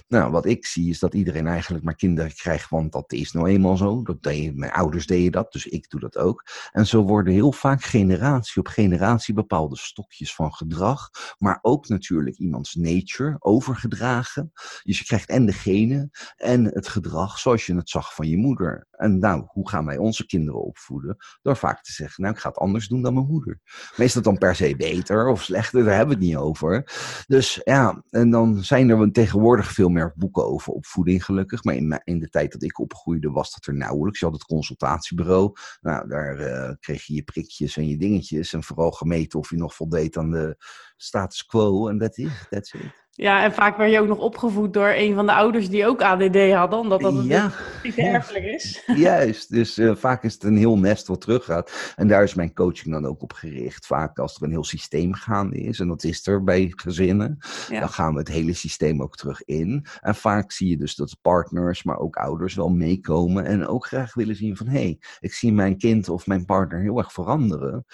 [0.08, 3.48] Nou, wat ik zie is dat iedereen eigenlijk maar kinderen krijgt, want dat is nou
[3.48, 4.04] eenmaal zo.
[4.04, 6.44] Dat deed, mijn ouders deden dat, dus ik doe dat ook.
[6.72, 12.38] En zo worden heel vaak generatie op generatie bepaalde stokjes van gedrag, maar ook natuurlijk
[12.38, 14.52] iemands nature overgedragen.
[14.84, 18.38] Dus je krijgt en de genen en het gedrag zoals je het zag van je
[18.38, 18.88] moeder.
[18.92, 21.18] En nou, hoe gaan wij onze kinderen opvoeden?
[21.42, 23.60] Door vaak te zeggen, nou, ik ga het anders doen dan mijn moeder.
[23.98, 25.84] Maar is dat dan per se beter of slechter?
[25.84, 26.94] Daar hebben we het niet over.
[27.28, 31.64] Dus ja, en dan zijn er tegenwoordig veel meer boeken over opvoeding, gelukkig.
[31.64, 34.20] Maar in, de tijd dat ik opgroeide, was dat er nauwelijks.
[34.20, 35.54] Je had het consultatiebureau.
[35.82, 38.54] Nou, daar uh, kreeg je je prikjes en je dingetjes.
[38.54, 40.56] En vooral gemeten of je nog voldeed aan de
[40.98, 41.88] status quo.
[41.88, 43.05] En dat is, that's it.
[43.18, 46.02] Ja, en vaak werd je ook nog opgevoed door een van de ouders die ook
[46.02, 47.52] ADD hadden, omdat dat ja,
[47.84, 48.84] iets erfelijk is.
[48.96, 51.94] Juist, dus uh, vaak is het een heel nest wat teruggaat.
[51.96, 53.86] En daar is mijn coaching dan ook op gericht.
[53.86, 57.38] Vaak als er een heel systeem gaande is, en dat is er bij gezinnen,
[57.70, 59.86] dan gaan we het hele systeem ook terug in.
[60.02, 64.14] En vaak zie je dus dat partners, maar ook ouders wel meekomen en ook graag
[64.14, 67.86] willen zien van, hé, hey, ik zie mijn kind of mijn partner heel erg veranderen.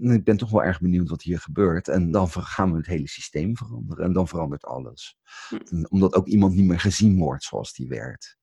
[0.00, 1.88] En ik ben toch wel erg benieuwd wat hier gebeurt.
[1.88, 4.04] En dan gaan we het hele systeem veranderen.
[4.04, 5.16] En dan verandert alles.
[5.48, 5.84] Hm.
[5.88, 8.36] Omdat ook iemand niet meer gezien wordt zoals die werd.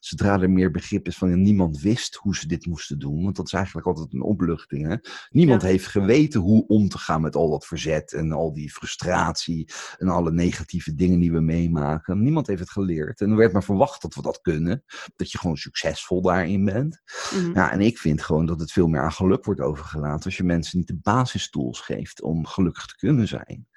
[0.00, 3.22] Zodra er meer begrip is van niemand wist hoe ze dit moesten doen.
[3.22, 4.88] Want dat is eigenlijk altijd een opluchting.
[4.88, 4.96] Hè?
[5.30, 9.68] Niemand heeft geweten hoe om te gaan met al dat verzet en al die frustratie
[9.98, 12.22] en alle negatieve dingen die we meemaken.
[12.22, 13.20] Niemand heeft het geleerd.
[13.20, 14.84] En er werd maar verwacht dat we dat kunnen.
[15.16, 17.00] Dat je gewoon succesvol daarin bent.
[17.34, 17.54] Mhm.
[17.54, 20.44] ja, en ik vind gewoon dat het veel meer aan geluk wordt overgelaten als je
[20.44, 23.68] mensen niet de basistools geeft om gelukkig te kunnen zijn.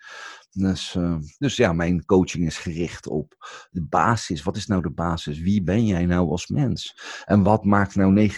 [0.56, 3.36] Dus, uh, dus ja, mijn coaching is gericht op
[3.72, 4.44] de basis.
[4.44, 5.40] Wat is nou de basis?
[5.40, 6.98] Wie ben jij nou als mens?
[7.26, 8.36] En wat maakt nou 90%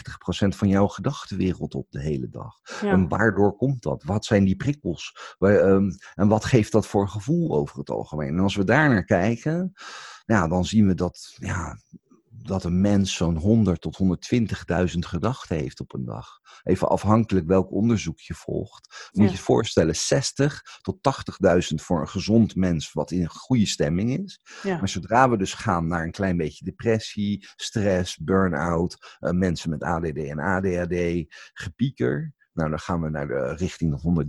[0.48, 2.82] van jouw gedachtenwereld op de hele dag?
[2.82, 4.04] En waardoor komt dat?
[4.04, 5.36] Wat zijn die prikkels?
[5.40, 8.28] Um, en wat geeft dat voor gevoel over het algemeen?
[8.28, 9.74] En als we daar naar kijken,
[10.26, 11.78] ja, dan zien we dat ja,
[12.48, 13.98] dat een mens zo'n 100 tot
[14.92, 16.40] 120.000 gedachten heeft op een dag.
[16.64, 19.10] Even afhankelijk welk onderzoek je volgt.
[19.12, 20.98] Moet je je voorstellen, 60 tot
[21.70, 24.40] 80.000 voor een gezond mens, wat in een goede stemming is.
[24.64, 29.84] Maar zodra we dus gaan naar een klein beetje depressie, stress, burn-out, uh, mensen met
[29.84, 32.34] ADD en ADHD, gepieker.
[32.54, 34.26] Nou, dan gaan we naar de richting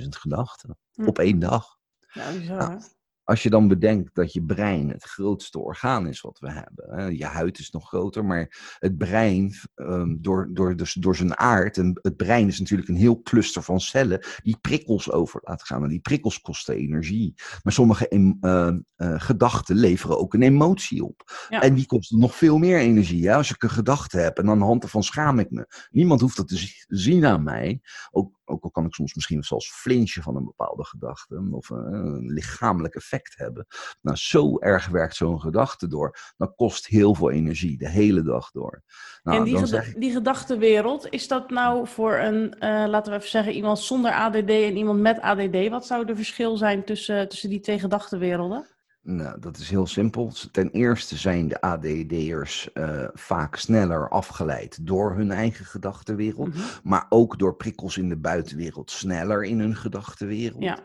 [0.00, 1.06] 130.000 gedachten hm.
[1.06, 1.76] op één dag.
[2.12, 2.80] Ja, nou,
[3.28, 6.96] als je dan bedenkt dat je brein het grootste orgaan is wat we hebben.
[6.96, 7.06] Hè?
[7.06, 11.76] Je huid is nog groter, maar het brein, um, door, door, dus door zijn aard,
[11.76, 15.82] en het brein is natuurlijk een heel cluster van cellen die prikkels over laten gaan.
[15.82, 17.34] En die prikkels kosten energie.
[17.62, 21.46] Maar sommige uh, gedachten leveren ook een emotie op.
[21.48, 23.32] En die kosten nog veel meer energie.
[23.32, 25.66] Als ik een gedachte heb en aan de hand ervan schaam ik me.
[25.90, 27.80] Niemand hoeft dat te zien aan mij.
[28.10, 32.32] Ook ook al kan ik soms misschien zelfs flinchen van een bepaalde gedachte of een,
[32.32, 33.66] lichamelijk effect hebben.
[34.00, 36.16] Nou, zo erg werkt zo'n gedachte door.
[36.36, 38.82] Dan kost heel veel energie de hele dag door.
[39.22, 43.52] Nou, en die, die gedachtenwereld, is dat nou voor een, uh, laten we even zeggen,
[43.52, 45.68] iemand zonder ADD en iemand met ADD?
[45.68, 48.77] Wat zou de verschil zijn tussen, tussen die twee gedachtenwerelden?
[49.10, 50.32] Nou, dat is heel simpel.
[50.52, 56.62] Ten eerste zijn de ADD'ers uh, eh, vaak sneller afgeleid door hun eigen gedachtenwereld, mhm.
[56.82, 60.62] maar ook door prikkels in de buitenwereld sneller in hun gedachtenwereld.
[60.62, 60.78] Ja.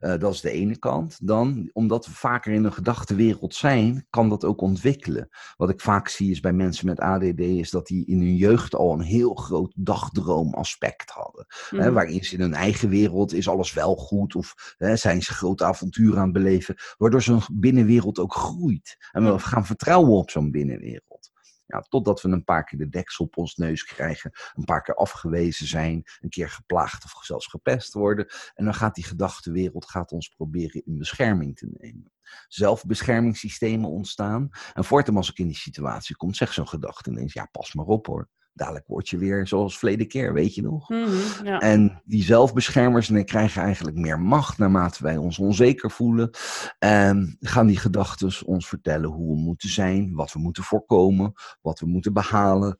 [0.00, 1.18] Uh, dat is de ene kant.
[1.26, 5.28] Dan, omdat we vaker in een gedachtenwereld zijn, kan dat ook ontwikkelen.
[5.56, 8.74] Wat ik vaak zie is bij mensen met ADD, is dat die in hun jeugd
[8.74, 11.46] al een heel groot dagdroomaspect hadden.
[11.70, 11.92] hè, mhm.
[11.92, 15.64] waarin ze in hun eigen wereld is alles wel goed of hè, zijn ze grote
[15.64, 19.08] avonturen aan het beleven, waardoor ze een binnenwereld ook groeit.
[19.12, 21.32] En we gaan vertrouwen op zo'n binnenwereld.
[21.66, 24.94] Ja, totdat we een paar keer de deksel op ons neus krijgen, een paar keer
[24.94, 28.26] afgewezen zijn, een keer geplaagd of zelfs gepest worden.
[28.54, 32.12] En dan gaat die gedachtenwereld gaat ons proberen in bescherming te nemen.
[32.48, 34.48] Zelfbeschermingssystemen ontstaan.
[34.72, 37.86] En voortaan als ik in die situatie kom, zegt zo'n gedachte ineens, ja pas maar
[37.86, 40.88] op hoor dadelijk word je weer zoals verleden keer, weet je nog?
[40.88, 41.58] Mhm, ja.
[41.58, 46.30] En die zelfbeschermers die krijgen eigenlijk meer macht naarmate wij ons onzeker voelen.
[46.78, 51.80] En gaan die gedachten ons vertellen hoe we moeten zijn, wat we moeten voorkomen, wat
[51.80, 52.78] we moeten behalen.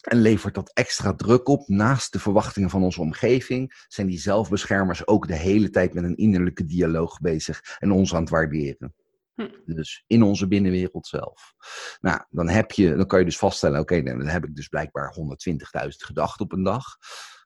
[0.00, 5.06] En levert dat extra druk op naast de verwachtingen van onze omgeving, zijn die zelfbeschermers
[5.06, 8.94] ook de hele tijd met een innerlijke dialoog bezig en ons aan het waarderen.
[9.34, 9.74] Hm.
[9.74, 11.54] Dus in onze binnenwereld zelf.
[12.00, 15.16] Nou, dan, heb je, dan kan je dus vaststellen: oké, dan heb ik dus blijkbaar
[15.82, 16.84] 120.000 gedachten op een dag.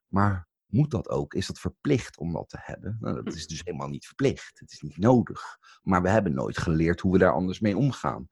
[0.06, 1.34] Maar moet dat ook?
[1.34, 2.96] Is dat verplicht om dat te hebben?
[3.00, 4.58] Nou, dat is dus helemaal niet verplicht.
[4.58, 5.42] Het is niet nodig.
[5.82, 8.28] Maar we hebben nooit geleerd hoe we daar anders mee omgaan.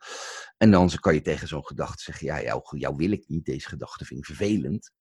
[0.57, 3.45] En dan kan je tegen zo'n gedachte zeggen: ja, jou, jou wil ik niet.
[3.45, 4.93] Deze gedachte vind ik vervelend.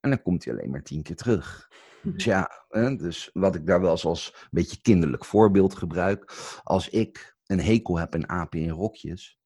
[0.00, 1.68] En dan komt hij alleen maar tien keer terug.
[2.02, 2.50] Dus ja,
[2.96, 6.32] dus wat ik daar wel eens als een beetje kinderlijk voorbeeld gebruik.
[6.62, 9.40] Als ik een hekel heb aan apen in rokjes,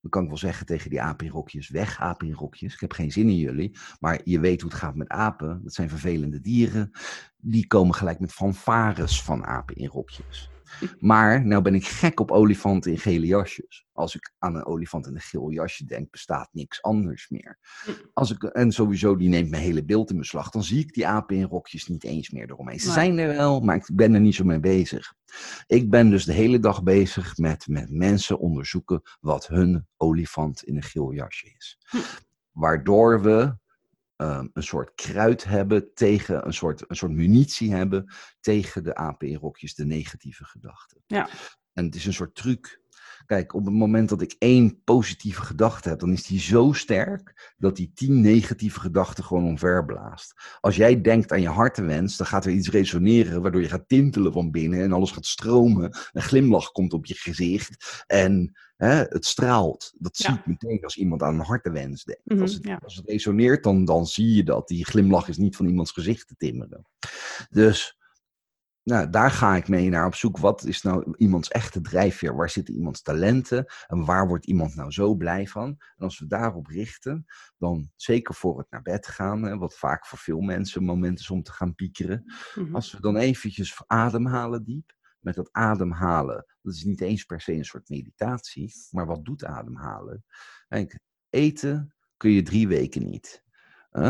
[0.00, 2.80] dan kan ik wel zeggen tegen die apen in rokjes, weg apen in rokjes, ik
[2.80, 3.78] heb geen zin in jullie.
[4.00, 6.90] Maar je weet hoe het gaat met apen, dat zijn vervelende dieren.
[7.36, 10.50] Die komen gelijk met fanfares van apen in rokjes.
[10.98, 13.86] Maar nou ben ik gek op olifanten in gele jasjes.
[13.92, 17.58] Als ik aan een olifant in een geel jasje denk, bestaat niks anders meer.
[18.12, 20.50] Als ik, en sowieso, die neemt mijn hele beeld in beslag.
[20.50, 22.80] Dan zie ik die apen in rokjes niet eens meer eromheen.
[22.80, 25.14] Ze zijn er wel, maar ik ben er niet zo mee bezig.
[25.66, 30.76] Ik ben dus de hele dag bezig met, met mensen onderzoeken wat hun olifant in
[30.76, 31.78] een geel jasje is.
[31.88, 31.98] Hm.
[32.52, 33.56] Waardoor we
[34.16, 39.74] Ehm, een soort kruid hebben tegen, een soort, een soort munitie hebben tegen de AP-rokjes,
[39.74, 41.02] de negatieve gedachten.
[41.06, 41.28] Ja.
[41.72, 42.80] En het is een soort truc.
[43.26, 47.54] Kijk, op het moment dat ik één positieve gedachte heb, dan is die zo sterk
[47.58, 50.34] dat die tien negatieve gedachten gewoon omverblaast.
[50.60, 54.32] Als jij denkt aan je hartenwens, dan gaat er iets resoneren waardoor je gaat tintelen
[54.32, 55.98] van binnen en alles gaat stromen.
[56.12, 59.92] Een glimlach komt op je gezicht en hè, het straalt.
[59.98, 62.22] Dat zie ik meteen als iemand aan een hartenwens denkt.
[62.24, 64.68] Mhm, als, het, als, het, resoneert, dan, dan zie je dat.
[64.68, 66.86] Die glimlach is niet van iemands gezicht te timmeren.
[67.50, 67.98] Dus
[68.86, 70.38] nou, daar ga ik mee naar op zoek.
[70.38, 72.36] Wat is nou iemands echte drijfveer?
[72.36, 73.66] Waar zitten iemands talenten?
[73.86, 75.66] En waar wordt iemand nou zo blij van?
[75.68, 77.24] En als we daarop richten,
[77.58, 81.18] dan zeker voor het naar bed gaan, hè, wat vaak voor veel mensen een moment
[81.18, 82.34] is om te gaan piekeren.
[82.54, 82.74] Mhm.
[82.74, 87.52] Als we dan eventjes ademhalen diep, met dat ademhalen, dat is niet eens per se
[87.52, 90.24] een soort meditatie, maar wat doet ademhalen?
[90.68, 90.98] Kijk,
[91.30, 93.44] eten kun je drie weken niet.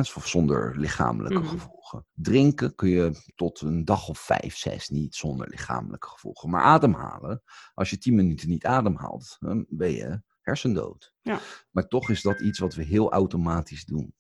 [0.05, 1.49] Zonder lichamelijke mhm.
[1.49, 2.07] gevolgen.
[2.13, 6.51] Drinken kun je tot een dag of vijf, zes niet zonder lichamelijke gevolgen.
[6.51, 7.43] Maar ademhalen,
[7.75, 11.15] als je tien minuten niet ademhaalt, dan ben je hersendood.
[11.23, 11.41] Ja.
[11.71, 14.15] Maar toch is dat iets wat we heel automatisch doen.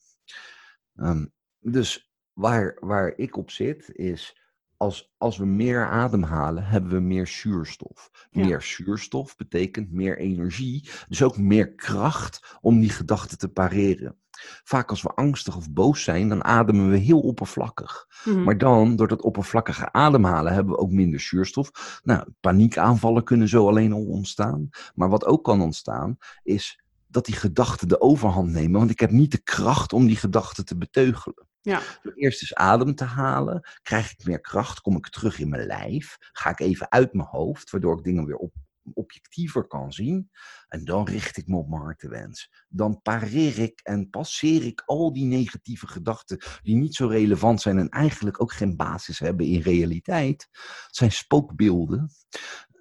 [0.95, 4.45] Um, dus waar, waar ik op zit is
[4.77, 8.29] als, als we meer ademhalen, hebben we meer zuurstof.
[8.31, 14.19] Meer zuurstof betekent meer energie, dus ook meer kracht om die gedachten te pareren.
[14.65, 18.07] Vaak als we angstig of boos zijn, dan ademen we heel oppervlakkig.
[18.25, 18.43] Mhm.
[18.43, 22.01] Maar dan, door dat oppervlakkige ademhalen, hebben we ook minder zuurstof.
[22.03, 24.69] Nou, paniekaanvallen kunnen zo alleen al ontstaan.
[24.95, 28.79] Maar wat ook kan ontstaan, is dat die gedachten de overhand nemen.
[28.79, 31.47] Want ik heb niet de kracht om die gedachten te beteugelen.
[31.61, 31.81] Ja.
[32.03, 35.67] Door eerst eens adem te halen, krijg ik meer kracht, kom ik terug in mijn
[35.67, 38.53] lijf, ga ik even uit mijn hoofd, waardoor ik dingen weer op,
[38.95, 40.31] objectiever kan zien.
[40.69, 42.65] En dan richt ik me op mijn hartenwens.
[42.69, 47.79] Dan pareer ik en passeer ik al die negatieve gedachten die niet zo relevant zijn
[47.79, 50.49] en eigenlijk ook geen basis hebben in realiteit.
[50.87, 52.11] Het zijn spookbeelden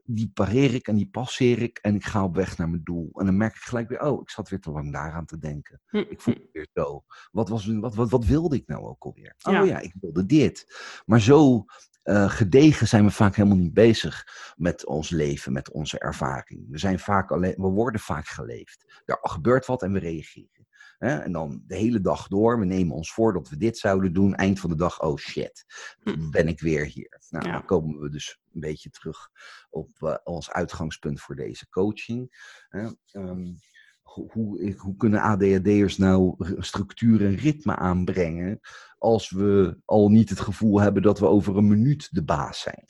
[0.08, 3.10] die pareer ik en die passeer ik en ik ga op weg naar mijn doel.
[3.14, 5.82] En dan merk ik gelijk weer, oh, ik zat weer te lang daaraan te denken.
[5.86, 6.40] Hm, ik voel hm.
[6.40, 7.04] me weer zo.
[7.32, 9.36] Wat, was, wat, wat, wat wilde ik nou ook alweer?
[9.44, 10.66] Oh ja, ik wilde dit.
[11.06, 11.66] Maar zo
[12.06, 16.66] uh, gedegen zijn we vaak helemaal niet bezig met ons leven, met onze ervaring.
[16.70, 19.02] We, zijn vaak alleen, we worden vaak geleefd.
[19.06, 20.68] Er gebeurt wat en we reageren.
[20.98, 21.18] Hè?
[21.18, 22.60] En dan de hele dag door.
[22.60, 24.36] We nemen ons voor dat we dit zouden doen.
[24.36, 25.66] Eind van de dag, oh shit,
[26.04, 26.30] hm.
[26.30, 27.22] ben ik weer hier.
[27.30, 29.30] Nou, dan komen we dus een beetje terug
[29.70, 32.38] op uh, ons uitgangspunt voor deze coaching.
[32.70, 32.88] Hè?
[33.12, 33.58] Um,
[34.06, 38.60] hoe, hoe kunnen ADHD'ers nou structuur en ritme aanbrengen
[38.98, 42.86] als we al niet het gevoel hebben dat we over een minuut de baas zijn?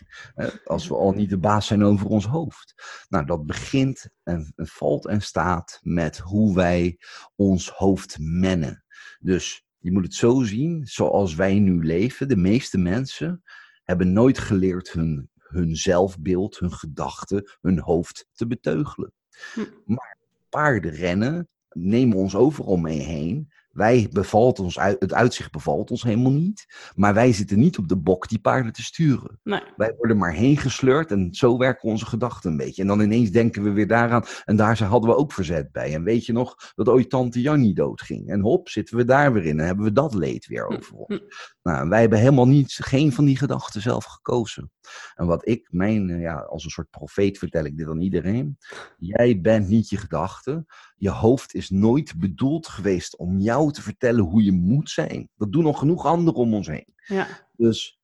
[0.64, 2.74] Als we al niet de baas zijn over ons hoofd.
[3.10, 6.98] Nou, dat begint en, valt en staat met hoe wij
[7.36, 8.84] ons hoofd mennen.
[9.20, 13.44] Dus je moet het zo zien, zoals wij nu leven, de meeste mensen
[13.84, 19.14] hebben nooit geleerd hun, hun zelfbeeld, hun gedachten, hun hoofd te beteugelen.
[19.54, 19.62] Hm.
[19.86, 20.15] Maar
[20.56, 23.52] paarden rennen, nemen ons overal mee heen.
[23.72, 26.66] Wij bevalt ons, het uitzicht bevalt ons helemaal niet.
[26.96, 29.40] Maar wij zitten niet op de bok die paarden te sturen.
[29.44, 29.62] Nee.
[29.76, 32.82] Wij worden maar heen gesleurd en zo werken onze gedachten een beetje.
[32.82, 34.24] En dan ineens denken we weer daaraan.
[34.46, 35.94] En daar hadden we ook verzet bij.
[35.94, 38.30] En weet je nog dat ooit tante Jannie doodging?
[38.30, 40.74] En hop, zitten we daar weer in en hebben we dat leed weer hm.
[40.74, 41.55] over ons.
[41.66, 44.72] Nou, wij hebben helemaal niet, geen van die gedachten zelf gekozen.
[45.16, 48.58] En wat ik, mijn, eh, ja, als een soort profeet vertel ik dit aan iedereen.
[48.98, 50.66] Jij bent niet je gedachten.
[50.96, 55.30] Je hoofd is nooit bedoeld geweest om jou te vertellen hoe je moet zijn.
[55.36, 56.94] Dat doen nog genoeg anderen om ons heen.
[57.06, 57.28] Ja.
[57.52, 58.00] Dus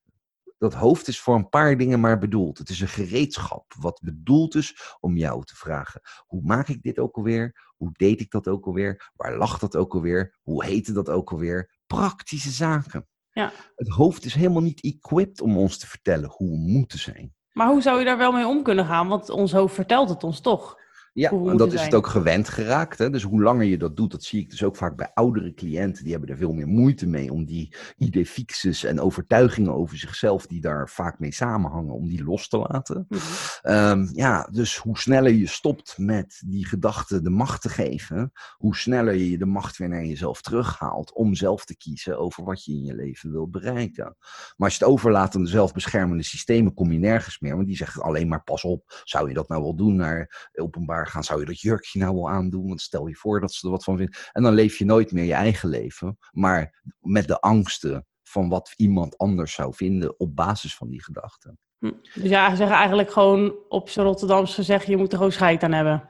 [0.58, 2.58] dat hoofd is voor een paar dingen maar bedoeld.
[2.58, 7.00] Het is een gereedschap wat bedoeld is om jou te vragen: hoe maak ik dit
[7.00, 7.72] ook alweer?
[7.76, 9.12] Hoe deed ik dat ook alweer?
[9.16, 10.38] Waar lag dat ook alweer?
[10.42, 11.80] Hoe heette dat ook alweer?
[11.88, 13.08] Praktische zaken.
[13.32, 13.52] Ja.
[13.76, 17.34] Het hoofd is helemaal niet equipped om ons te vertellen hoe we moeten zijn.
[17.52, 19.08] Maar hoe zou je daar wel mee om kunnen gaan?
[19.08, 20.81] Want ons hoofd vertelt het ons toch.
[21.14, 22.98] Ja, en dat is het ook gewend geraakt.
[22.98, 23.10] Hè?
[23.10, 26.04] Dus hoe langer je dat doet, dat zie ik dus ook vaak bij oudere cliënten.
[26.04, 30.48] Die hebben er veel meer moeite mee om die idee fixes en overtuigingen over zichzelf,
[30.48, 33.06] die daar vaak mee samenhangen, om die los te laten.
[33.10, 33.22] Mhm.
[33.62, 38.76] Ehm, ja, dus hoe sneller je stopt met die gedachten de macht te geven, hoe
[38.76, 42.72] sneller je de macht weer naar jezelf terughaalt om zelf te kiezen over wat je
[42.72, 44.16] in je leven wilt bereiken.
[44.58, 47.56] Maar als je het overlaat aan de zelfbeschermende systemen, kom je nergens meer.
[47.56, 51.01] Want die zeggen alleen maar pas op, zou je dat nou wel doen naar openbaar
[51.08, 52.68] gaan, zou je dat jurkje nou wel aandoen?
[52.68, 54.20] Want stel je voor dat ze er wat van vinden.
[54.32, 58.74] En dan leef je nooit meer je eigen leven, maar met de angsten van wat
[58.76, 61.60] iemand anders zou vinden op basis van die gedachten.
[61.80, 61.92] Hm.
[62.14, 65.64] Dus ja, ze zeggen eigenlijk gewoon op z'n Rotterdamse gezegd, je moet er gewoon scheid
[65.64, 66.10] aan hebben.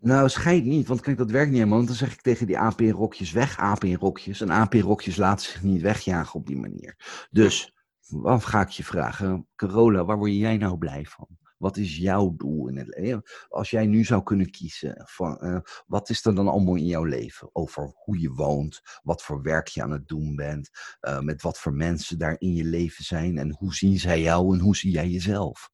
[0.00, 1.76] Nou, scheid niet, want kijk, dat werkt niet helemaal.
[1.76, 4.40] Want dan zeg ik tegen die AP-rokjes, weg AP-rokjes.
[4.40, 7.26] En AP-rokjes laten zich niet wegjagen op die manier.
[7.30, 7.74] Dus,
[8.08, 9.48] wat ga ik je vragen?
[9.56, 11.26] Carola, waar word jij nou blij van?
[11.64, 13.22] Wat is jouw doel in het leven?
[13.48, 17.04] Als jij nu zou kunnen kiezen, van, uh, wat is er dan allemaal in jouw
[17.04, 17.48] leven?
[17.52, 21.58] Over hoe je woont, wat voor werk je aan het doen bent, uh, met wat
[21.58, 24.90] voor mensen daar in je leven zijn en hoe zien zij jou en hoe zie
[24.90, 25.70] jij jezelf?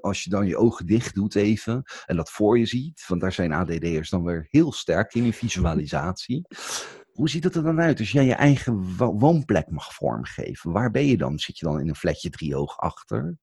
[0.00, 3.32] Als je dan je ogen dicht doet even en dat voor je ziet, want daar
[3.32, 6.46] zijn ADD'ers dan weer heel sterk in, in visualisatie.
[7.16, 10.72] Hoe ziet het er dan uit als jij je eigen woonplek mag vormgeven?
[10.72, 11.38] Waar ben je dan?
[11.38, 13.38] Zit je dan in een flatje driehoog achter?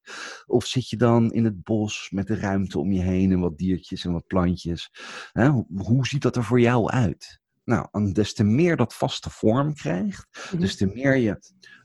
[0.46, 3.58] Of zit je dan in het bos met de ruimte om je heen en wat
[3.58, 4.90] diertjes en wat plantjes?
[5.76, 7.40] Hoe ziet dat er voor jou uit?
[7.64, 10.60] Nou, en des te meer dat vaste vorm krijgt, mhm.
[10.60, 11.38] des te meer je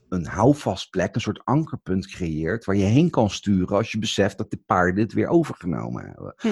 [0.08, 4.38] een houvast plek, een soort ankerpunt creëert waar je heen kan sturen als je beseft
[4.38, 6.34] dat de paarden het weer overgenomen hebben.
[6.36, 6.48] Hm.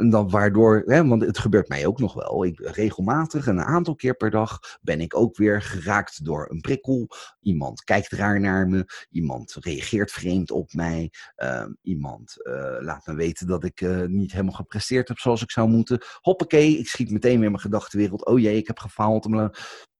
[0.00, 2.44] En dan waardoor, hè, want het gebeurt mij ook nog wel.
[2.44, 7.08] Ik, regelmatig, een aantal keer per dag, ben ik ook weer geraakt door een prikkel.
[7.40, 9.06] Iemand kijkt raar naar me.
[9.10, 11.12] Iemand reageert vreemd op mij.
[11.36, 15.50] Ehm, iemand uh, laat me weten dat ik uh, niet helemaal gepresteerd heb zoals ik
[15.50, 16.04] zou moeten.
[16.20, 18.26] Hoppakee, ik schiet meteen weer mijn gedachtenwereld.
[18.26, 19.28] Oh jee, ik heb gefaald.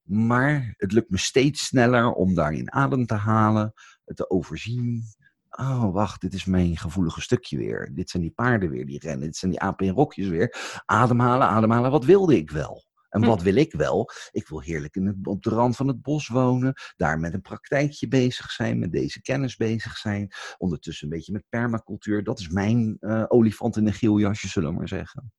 [0.02, 3.72] Maar het lukt me steeds sneller om daarin adem te halen,
[4.04, 5.04] te overzien,
[5.50, 7.90] Oh, wacht, dit is mijn gevoelige stukje weer.
[7.94, 9.26] Dit zijn die paarden weer die rennen.
[9.26, 10.82] Dit zijn die apen in rokjes weer.
[10.86, 11.90] Ademhalen, ademhalen.
[11.90, 12.84] Wat wilde ik wel?
[13.08, 13.28] En hm.
[13.28, 14.10] wat wil ik wel?
[14.30, 16.74] Ik wil heerlijk in het, op de rand van het bos wonen.
[16.96, 18.78] Daar met een praktijkje bezig zijn.
[18.78, 20.32] Met deze kennis bezig zijn.
[20.58, 22.24] Ondertussen een beetje met permacultuur.
[22.24, 25.32] Dat is mijn uh, olifant in een geel jasje, zullen we maar zeggen.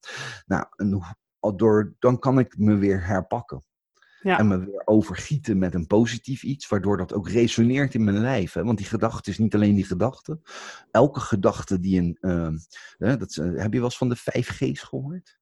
[0.46, 1.04] Nou, en
[1.56, 3.64] door, dan kan ik me weer herpakken.
[4.22, 4.40] Ja.
[4.40, 8.54] En me weer overgieten met een positief iets, waardoor dat ook resoneert in mijn lijf.
[8.54, 8.64] Hè?
[8.64, 10.40] Want die gedachte is niet alleen die gedachte.
[10.92, 12.18] Elke gedachte die een.
[12.22, 15.40] Uh, dat, uh, heb je wel eens van de 5 G's gehoord?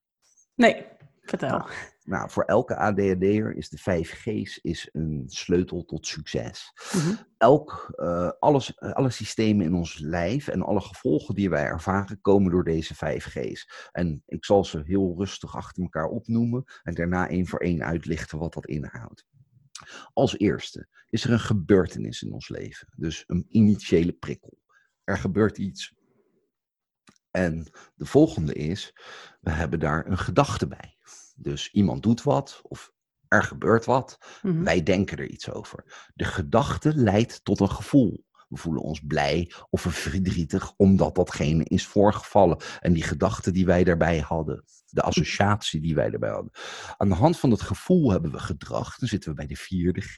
[0.56, 0.86] Nee,
[1.22, 1.50] vertel.
[1.50, 1.70] Nou,
[2.10, 6.74] nou, voor elke ADHD'er is de 5 G's is een sleutel tot succes.
[6.96, 12.22] Mm Elk, uh, alles, alle systemen in ons lijf en alle gevolgen die wij ervaren
[12.22, 13.90] komen door deze 5 G's.
[13.92, 18.40] En ik zal ze heel rustig achter elkaar opnoemen en daarna één voor één uitlichten
[18.40, 19.26] wat dat inhoudt.
[20.14, 24.60] Als eerste is er een gebeurtenis in ons leven, dus een initiële prikkel.
[25.04, 25.94] Er gebeurt iets.
[27.32, 28.94] En de volgende is,
[29.42, 30.98] we hebben daar een gedachte bij.
[31.42, 32.92] Dus iemand doet wat of
[33.28, 34.18] er gebeurt wat.
[34.42, 34.64] Mhm.
[34.64, 36.10] Wij denken er iets over.
[36.14, 38.28] De gedachte leidt tot een gevoel.
[38.48, 42.58] We voelen ons blij of verdrietig omdat datgene is voorgevallen.
[42.80, 46.52] En die gedachte die wij daarbij hadden, de associatie die wij daarbij hadden.
[46.98, 48.98] Aan de hand van het gevoel hebben we gedrag.
[48.98, 50.16] Dan zitten we bij de vierde G.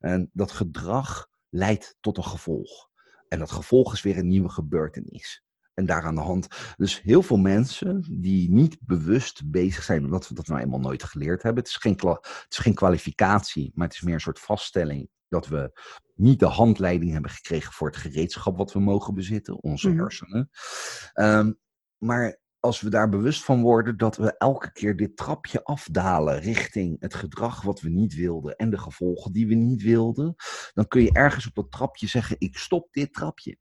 [0.00, 2.88] En dat gedrag leidt tot een gevolg.
[3.28, 5.44] En dat gevolg is weer een nieuwe gebeurtenis
[5.74, 6.48] en daar aan de hand.
[6.76, 11.02] Dus heel veel mensen die niet bewust bezig zijn, omdat we dat nou eenmaal nooit
[11.02, 11.62] geleerd hebben.
[11.62, 15.46] Het is geen, het is geen kwalificatie, maar het is meer een soort vaststelling dat
[15.46, 15.80] we
[16.14, 19.98] niet de handleiding hebben gekregen voor het gereedschap wat we mogen bezitten, onze mhm.
[19.98, 20.50] hersenen.
[21.12, 21.52] Ehm,
[21.98, 26.96] maar als we daar bewust van worden dat we elke keer dit trapje afdalen richting
[27.00, 30.34] het gedrag wat we niet wilden en de gevolgen die we niet wilden,
[30.72, 33.58] dan kun je ergens op dat trapje zeggen: ik stop dit trapje.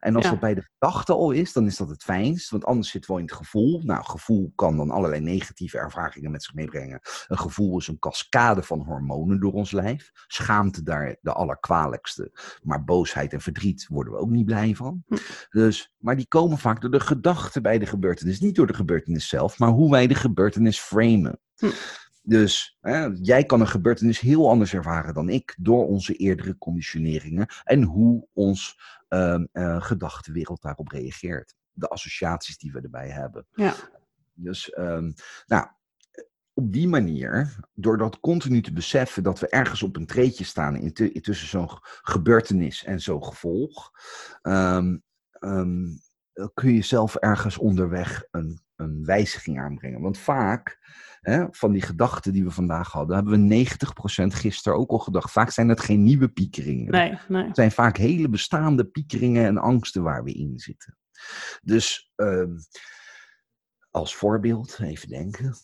[0.00, 2.50] En als dat bij de gedachte al is, dan is dat het fijnst.
[2.50, 3.82] Want anders zit wel in het gevoel.
[3.84, 7.00] Nou, gevoel kan dan allerlei negatieve ervaringen met zich meebrengen.
[7.26, 10.10] Een gevoel is een cascade van hormonen door ons lijf.
[10.26, 12.30] Schaamte daar de allerkwalijkste.
[12.62, 15.02] Maar boosheid en verdriet worden we ook niet blij van.
[15.06, 15.16] Hm.
[15.50, 18.40] Dus, maar die komen vaak door de gedachte bij de gebeurtenis.
[18.40, 21.40] Niet door de gebeurtenis zelf, maar hoe wij de gebeurtenis framen.
[21.56, 21.66] Hm.
[22.28, 27.46] Dus hè, jij kan een gebeurtenis heel anders ervaren dan ik door onze eerdere conditioneringen
[27.64, 31.54] en hoe ons uh, uh, gedachtenwereld daarop reageert.
[31.72, 33.46] De associaties die we erbij hebben.
[33.52, 33.74] Ja.
[34.34, 35.14] Dus, um,
[35.46, 35.66] nou,
[36.54, 40.76] op die manier, door dat continu te beseffen dat we ergens op een treetje staan
[40.76, 43.90] in tussen zo'n gebeurtenis en zo'n gevolg,
[44.42, 45.02] um,
[45.40, 46.00] um,
[46.54, 50.00] kun je zelf ergens onderweg een, een wijziging aanbrengen.
[50.00, 50.78] Want vaak
[51.20, 55.30] hè, van die gedachten die we vandaag hadden, hebben we 90% gisteren ook al gedacht.
[55.30, 56.92] Vaak zijn het geen nieuwe piekeringen.
[56.92, 57.44] Nee, nee.
[57.44, 60.98] Het zijn vaak hele bestaande piekeringen en angsten waar we in zitten.
[61.62, 62.44] Dus uh,
[63.90, 65.54] als voorbeeld, even denken.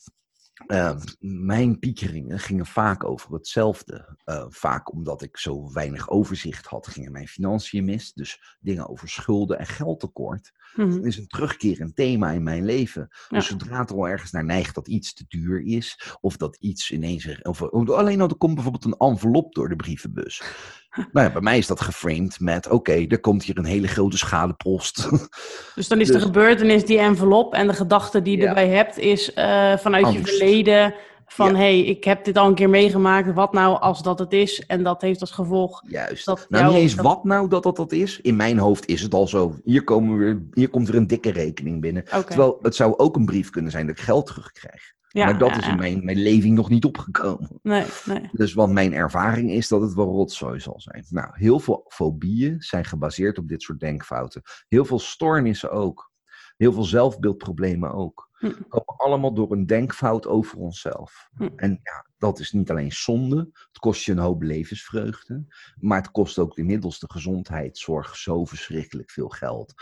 [0.67, 4.17] Uh, mijn piekeringen gingen vaak over hetzelfde.
[4.25, 8.13] Uh, vaak omdat ik zo weinig overzicht had, gingen mijn financiën mis.
[8.13, 10.53] Dus dingen over schulden en geldtekort.
[10.75, 13.09] Mm is een terugkerend thema in mijn leven.
[13.29, 16.91] Dus zodra het al ergens naar neigt dat iets te duur is, of dat iets
[16.91, 17.43] ineens.
[17.43, 20.43] Of, alleen al er komt bijvoorbeeld een envelop door de brievenbus.
[21.13, 24.19] nou ja, bij mij is dat geframed met: oké, er komt hier een hele grote
[24.19, 25.09] schadepost.
[25.75, 28.99] Dus dan is de dus gebeurtenis die envelop en de gedachte die je erbij hebt,
[28.99, 30.95] is uh, vanuit je verleden
[31.33, 34.33] van hé, hey, ik heb dit al een keer meegemaakt, wat nou als dat het
[34.33, 34.67] is?
[34.67, 35.83] En dat heeft als gevolg.
[35.87, 36.25] Juist.
[36.25, 38.21] Dat nou, niet eens wat nou dat dat, dat is.
[38.21, 39.55] In mijn hoofd is het al zo.
[39.65, 42.05] Hier, komen we, hier komt er een dikke rekening binnen.
[42.05, 44.93] Terwijl het zou ook een brief kunnen zijn dat ik geld terugkrijg.
[45.09, 47.59] Ja, maar dat is in mijn, mijn leving nog niet opgekomen.
[47.63, 48.29] Nee, nee.
[48.33, 51.05] Dus wat mijn ervaring is dat het wel rotzooi zal zijn.
[51.09, 54.43] Nou, heel veel fobieën zijn gebaseerd op dit soort denkfouten.
[54.69, 56.12] Heel veel stoornissen ook.
[56.57, 58.31] Heel veel zelfbeeldproblemen ook.
[58.33, 58.53] Hm.
[58.69, 61.29] Komen allemaal door een denkfout over onszelf.
[61.37, 61.49] Hm.
[61.57, 63.51] En ja, dat is niet alleen zonde.
[63.53, 65.45] Het kost je een hoop levensvreugde.
[65.81, 69.75] Maar het kost ook inmiddels de gezondheidszorg zo verschrikkelijk veel geld.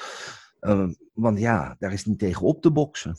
[0.60, 3.16] Uh, want ja, daar is niet tegen op te boksen.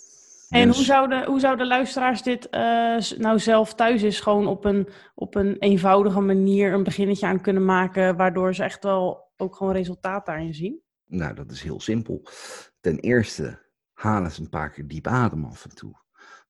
[0.50, 0.76] En dus...
[0.76, 5.36] hoe, zouden, hoe zouden luisteraars dit uh, nou zelf thuis is gewoon op een, op
[5.36, 10.26] een eenvoudige manier een beginnetje aan kunnen maken, waardoor ze echt wel ook gewoon resultaat
[10.26, 10.82] daarin zien?
[11.06, 12.22] Nou, dat is heel simpel.
[12.82, 16.00] Ten eerste, haal eens een paar keer diep adem af en toe.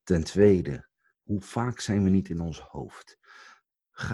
[0.03, 0.87] Ten tweede,
[1.23, 3.17] hoe vaak zijn we niet in ons hoofd?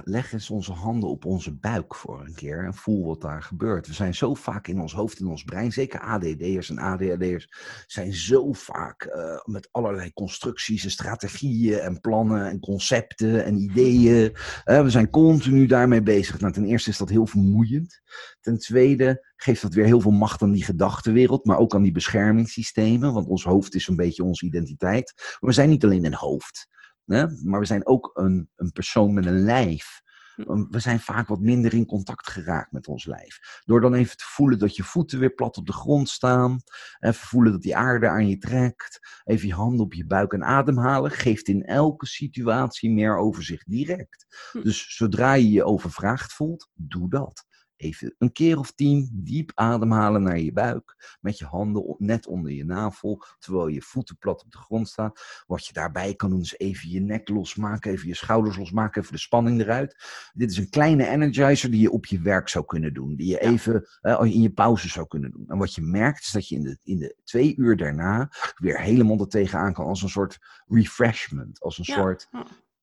[0.04, 3.88] Leg eens onze handen op onze buik voor een keer en voel wat daar gebeurt.
[3.88, 7.50] We zijn zo vaak in ons hoofd, in ons brein, zeker ADD'ers en ADHD'ers,
[7.88, 14.32] zijn zo vaak uh, met allerlei constructies en strategieën en plannen en concepten en ideeën.
[14.66, 16.40] Uh, we zijn continu daarmee bezig.
[16.40, 18.02] Nou, ten eerste is dat heel vermoeiend.
[18.42, 21.92] Ten tweede geeft dat weer heel veel macht aan die gedachtenwereld, maar ook aan die
[21.92, 25.14] beschermingssystemen, want ons hoofd is een beetje onze identiteit.
[25.16, 26.68] Maar we zijn niet alleen een hoofd.
[27.44, 30.02] Maar we zijn ook een, een persoon met een lijf.
[30.36, 30.66] Hm.
[30.70, 33.62] We zijn vaak wat minder in contact geraakt met ons lijf.
[33.66, 36.60] Door dan even te voelen dat je voeten weer plat op de grond staan.
[37.00, 39.00] Even voelen dat die aarde aan je trekt.
[39.24, 41.12] Even je handen op je buik en ademhalen.
[41.12, 44.50] Geeft in elke situatie meer overzicht direct.
[44.52, 44.62] Hm.
[44.62, 47.46] Dus zodra je je overvraagd voelt, doe dat
[47.78, 51.18] even een keer of tien diep ademhalen naar je buik.
[51.22, 55.12] Met je handen net onder je navel, terwijl je voeten plat op de grond staan.
[55.46, 59.14] Wat je daarbij kan doen is even je nek losmaken, even je schouders losmaken, even
[59.14, 59.96] de spanning eruit.
[60.34, 63.16] Dit is een kleine energizer die je op je werk zou kunnen doen.
[63.16, 63.88] Die je even
[64.20, 65.46] in je pauze zou kunnen doen.
[65.48, 68.80] En wat je merkt is dat je in de, in de twee uur daarna weer
[68.80, 71.60] helemaal er tegenaan kan als een soort refreshment.
[71.60, 72.30] Als een soort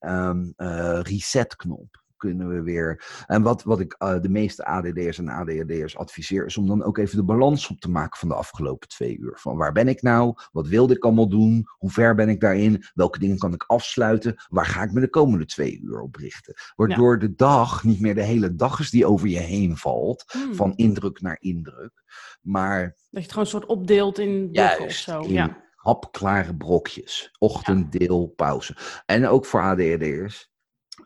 [0.01, 3.25] um, uh, resetknop kunnen we weer.
[3.27, 6.99] En wat, wat ik uh, de meeste ADD'ers en ADHD'ers adviseer, is om dan ook
[6.99, 9.39] even de balans op te maken van de afgelopen twee uur.
[9.39, 10.35] Van waar ben ik nou?
[10.53, 11.65] Wat wilde ik allemaal doen?
[11.79, 12.85] Hoe ver ben ik daarin?
[12.95, 14.35] Welke dingen kan ik afsluiten?
[14.49, 16.55] Waar ga ik me de komende twee uur op richten?
[16.77, 20.55] Waardoor de dag niet meer de hele dag is die over je heen valt, hmm.
[20.55, 22.03] van indruk naar indruk.
[22.41, 22.83] Maar.
[22.83, 25.25] Dat je het gewoon een soort opdeelt in blokken of zo.
[25.29, 25.63] ja.
[25.75, 27.35] Hapklare brokjes.
[27.39, 28.77] Ochtend, deel, pauze.
[29.07, 30.53] En ook voor ADHD'ers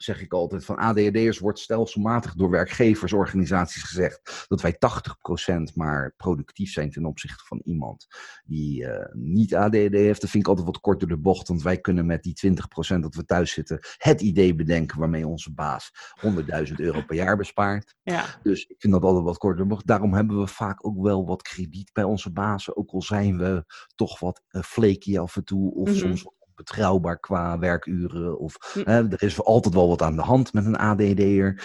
[0.02, 4.76] zeg ik altijd, van ADHD'ers wordt stelselmatig door werkgeversorganisaties gezegd dat wij
[5.70, 8.06] 80% maar productief zijn ten opzichte van iemand
[8.44, 10.20] die uh, niet ADHD heeft.
[10.20, 12.52] Dat vind ik altijd wat kort door de bocht, want wij kunnen met die
[12.96, 15.90] 20% dat we thuis zitten het idee bedenken waarmee onze baas
[16.68, 17.94] 100.000 euro per jaar bespaart.
[18.02, 18.24] Ja.
[18.42, 19.86] Dus ik vind dat altijd wat kort door de bocht.
[19.86, 23.64] Daarom hebben we vaak ook wel wat krediet bij onze bazen, ook al zijn we
[23.94, 25.96] toch wat uh, flaky af en toe of mm -hmm.
[25.96, 28.38] soms betrouwbaar qua werkuren.
[28.38, 28.80] Of hm.
[28.84, 31.62] hè, er is altijd wel wat aan de hand met een ADD'er.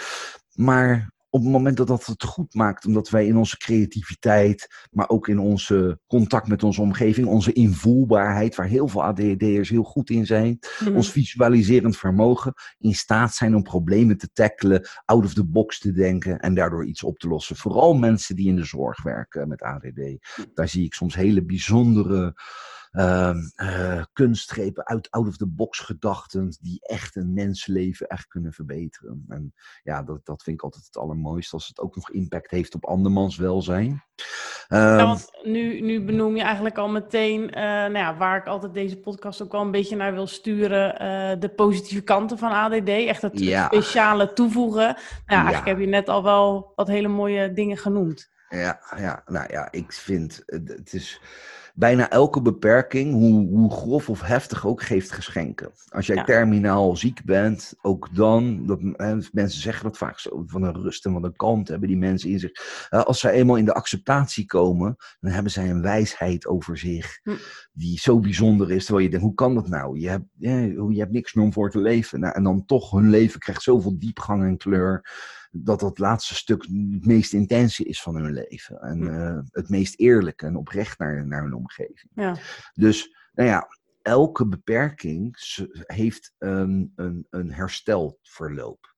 [0.54, 5.08] Maar op het moment dat dat het goed maakt, omdat wij in onze creativiteit, maar
[5.08, 10.10] ook in onze contact met onze omgeving, onze invoelbaarheid, waar heel veel ADHD'ers heel goed
[10.10, 10.94] in zijn, hm.
[10.94, 15.92] ons visualiserend vermogen, in staat zijn om problemen te tackelen, out of the box te
[15.92, 17.56] denken en daardoor iets op te lossen.
[17.56, 20.00] Vooral mensen die in de zorg werken met ADD.
[20.34, 20.42] Hm.
[20.54, 22.34] Daar zie ik soms hele bijzondere
[24.12, 29.24] kunstgrepen uit out-of-the-box gedachten die echt een mensenleven echt kunnen verbeteren.
[29.28, 32.74] En ja, dat, dat vind ik altijd het allermooiste als het ook nog impact heeft
[32.74, 34.04] op andermans welzijn.
[34.68, 38.46] ja, ehm, want nu, nu benoem je eigenlijk al meteen, uh, nou ja, waar ik
[38.46, 42.50] altijd deze podcast ook wel een beetje naar wil sturen, uh, de positieve kanten van
[42.50, 42.88] ADD.
[42.88, 44.86] Echt het speciale toevoegen.
[44.86, 48.32] Nou, ja, eigenlijk heb je net al wel wat hele mooie dingen genoemd.
[48.48, 51.20] Ja, ja, nou ja, ik vind het is
[51.76, 55.72] bijna elke beperking, hoe, hoe grof of heftig ook, geeft geschenken.
[55.88, 60.62] Als jij terminaal ziek bent, ook dan, dat, hè, mensen zeggen dat vaak zo, van
[60.62, 62.50] een rust en van een kalmte hebben die mensen in zich.
[62.88, 67.30] als zij eenmaal in de acceptatie komen, dan hebben zij een wijsheid over zich, hm.
[67.72, 69.98] die zo bijzonder is, terwijl je denkt, hoe kan dat nou?
[69.98, 72.20] Je hebt, je hebt niks meer om voor te leven.
[72.20, 75.02] Nou, en dan toch, hun leven krijgt zoveel diepgang en kleur
[75.56, 78.80] dat dat laatste stuk het meest intense is van hun leven.
[78.80, 82.10] En uh, het meest eerlijke en oprecht naar, naar hun omgeving.
[82.14, 82.36] Ja.
[82.74, 83.68] Dus, nou ja,
[84.02, 85.36] elke beperking
[85.86, 88.93] heeft een, een, een herstelverloop.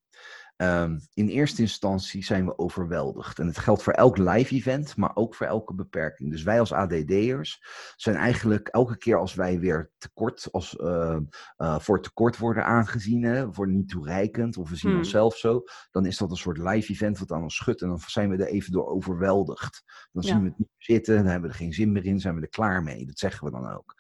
[0.57, 3.39] Ehm, in eerste instantie zijn we overweldigd.
[3.39, 6.31] En het geldt voor elk live event, maar ook voor elke beperking.
[6.31, 7.63] Dus wij als ADD'ers
[7.97, 11.17] zijn eigenlijk elke keer als wij weer tekort, als, uh,
[11.59, 15.01] uh, voor tekort worden aangezien, hè, voor niet toereikend, of we zien hmm.
[15.01, 17.83] onszelf zo, dan is dat een soort live event wat aan ons schudt.
[17.83, 19.83] En dan zijn we er even door overweldigd.
[20.13, 22.35] Dan zien we het niet zitten, dan hebben we er geen zin meer in, zijn
[22.35, 23.07] we er klaar mee.
[23.07, 23.95] Dat zeggen we dan ook.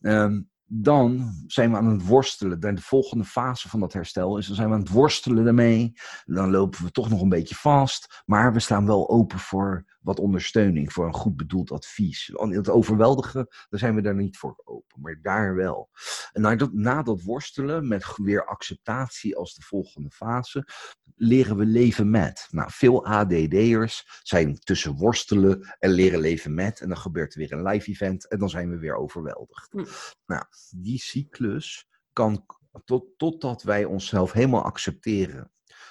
[0.00, 2.60] Um, dan zijn we aan het worstelen.
[2.60, 5.92] De volgende fase van dat herstel is, dan zijn we aan het worstelen daarmee.
[6.24, 8.22] Dan lopen we toch nog een beetje vast.
[8.26, 12.30] Maar we staan wel open voor wat ondersteuning, voor een goed bedoeld advies.
[12.34, 15.90] Het overweldigen, daar zijn we daar niet voor open, maar daar wel.
[16.32, 20.66] En na dat, na dat worstelen met weer acceptatie als de volgende fase,
[21.14, 22.46] leren we leven met.
[22.50, 26.80] Nou, veel ADD'ers zijn tussen worstelen en leren leven met.
[26.80, 29.72] En dan gebeurt er weer een live event en dan zijn we weer overweldigd.
[29.72, 29.84] Hm.
[30.26, 32.46] Nou, die cyclus kan
[32.84, 35.50] tot, totdat wij onszelf helemaal accepteren.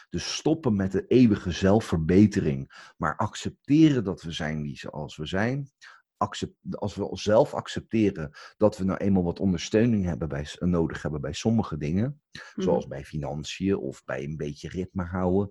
[0.09, 5.69] Dus stoppen met de eeuwige zelfverbetering, maar accepteren dat we zijn wie zoals we zijn.
[6.17, 11.21] Accept, als we onszelf accepteren dat we nou eenmaal wat ondersteuning hebben bij, nodig hebben
[11.21, 12.61] bij sommige dingen, mhm.
[12.61, 15.47] zoals bij financiën of bij een beetje ritme houden,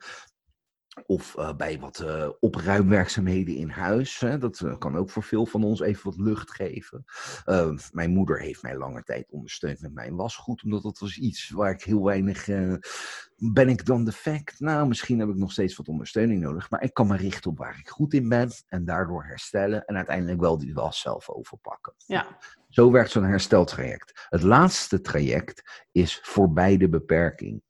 [1.07, 4.20] of uh, bij wat uh, opruimwerkzaamheden in huis.
[4.20, 4.38] Hè.
[4.38, 7.05] Dat uh, kan ook voor veel van ons even wat lucht geven.
[7.92, 10.62] mijn moeder heeft mij lange tijd ondersteund met mijn wasgoed.
[10.62, 12.46] Omdat dat was iets waar ik heel weinig...
[13.36, 14.61] ben ik dan defect?
[14.61, 16.70] Nou, misschien heb ik nog steeds wat ondersteuning nodig.
[16.70, 18.51] Maar ik kan me richten op waar ik goed in ben.
[18.68, 19.84] En daardoor herstellen.
[19.84, 21.94] En uiteindelijk wel die was zelf overpakken.
[22.07, 22.38] Ja.
[22.68, 24.26] Zo werkt zo'n hersteltraject.
[24.28, 27.62] Het laatste traject is voorbij de beperking.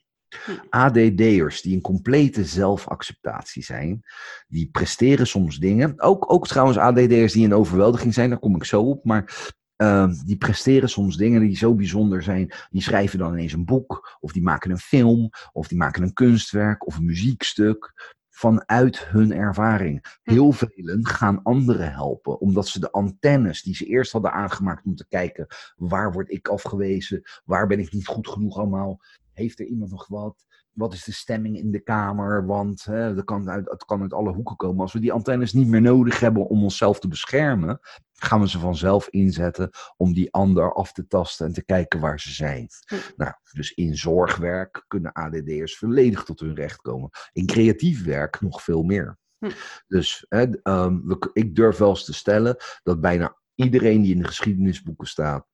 [0.45, 0.53] Hm.
[0.71, 4.03] ADD'ers die een complete zelfacceptatie zijn,
[4.49, 6.01] die presteren soms dingen.
[6.01, 9.05] Ook, ook trouwens ADD'ers die in overweldiging zijn, daar kom ik zo op.
[9.05, 12.53] Maar uh, die presteren soms dingen die zo bijzonder zijn.
[12.71, 16.13] Die schrijven dan ineens een boek, of die maken een film, of die maken een
[16.13, 20.19] kunstwerk of een muziekstuk vanuit hun ervaring.
[20.23, 20.31] Hm.
[20.31, 24.95] Heel velen gaan anderen helpen, omdat ze de antennes die ze eerst hadden aangemaakt om
[24.95, 29.01] te kijken waar word ik afgewezen, waar ben ik niet goed genoeg allemaal,
[29.39, 30.45] heeft er iemand nog wat?
[30.73, 32.47] Wat is de stemming in de kamer?
[32.47, 34.81] Want hè, dat kan uit, het kan uit alle hoeken komen.
[34.81, 37.81] Als we die antennes niet meer nodig hebben om onszelf te beschermen,
[38.13, 42.21] gaan we ze vanzelf inzetten om die ander af te tasten en te kijken waar
[42.21, 42.69] ze zijn.
[43.17, 47.11] Nou, dus in zorgwerk kunnen ADD'ers volledig tot hun recht komen.
[47.33, 49.19] In creatief werk nog veel meer.
[49.39, 49.51] Hm.
[49.87, 54.23] Dus hè, um, we, ik durf wel eens te stellen dat bijna iedereen die in
[54.23, 55.47] de geschiedenisboeken staat,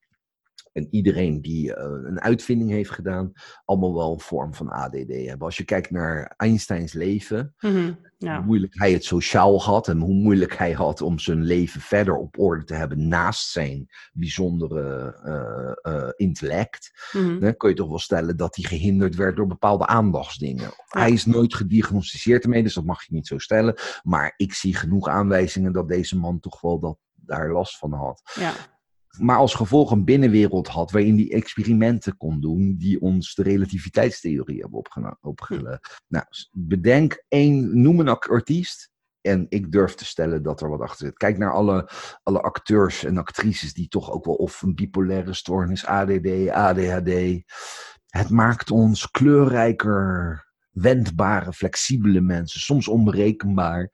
[0.75, 3.31] en iedereen die uh, een uitvinding heeft gedaan,
[3.65, 5.39] allemaal wel een vorm van ADD hebben.
[5.39, 8.35] Als je kijkt naar Einsteins leven, mm ja.
[8.35, 12.15] hoe moeilijk hij het sociaal had en hoe moeilijk hij had om zijn leven verder
[12.15, 17.89] op orde te hebben naast zijn bijzondere uh, uh, intellect, mm dan kun je toch
[17.89, 20.69] wel stellen dat hij gehinderd werd door bepaalde aandachtsdingen.
[20.87, 23.75] Hij is nooit gediagnosticeerd ermee, dus dat mag je niet zo stellen.
[24.03, 28.21] Maar ik zie genoeg aanwijzingen dat deze man toch wel dat daar last van had.
[28.39, 28.53] Ja
[29.19, 34.61] maar als gevolg een binnenwereld had waarin die experimenten kon doen die ons de relativiteitstheorie
[34.61, 34.83] hebben
[35.21, 36.01] opgelegd.
[36.07, 41.05] Nou, bedenk één, noem een artiest en ik durf te stellen dat er wat achter
[41.05, 41.17] zit.
[41.17, 41.89] Kijk naar alle,
[42.23, 47.43] alle acteurs en actrices die toch ook wel of een bipolaire stoornis, ADD, ADHD.
[48.07, 53.91] Het maakt ons kleurrijker, wendbare, flexibele mensen, soms onberekenbaar.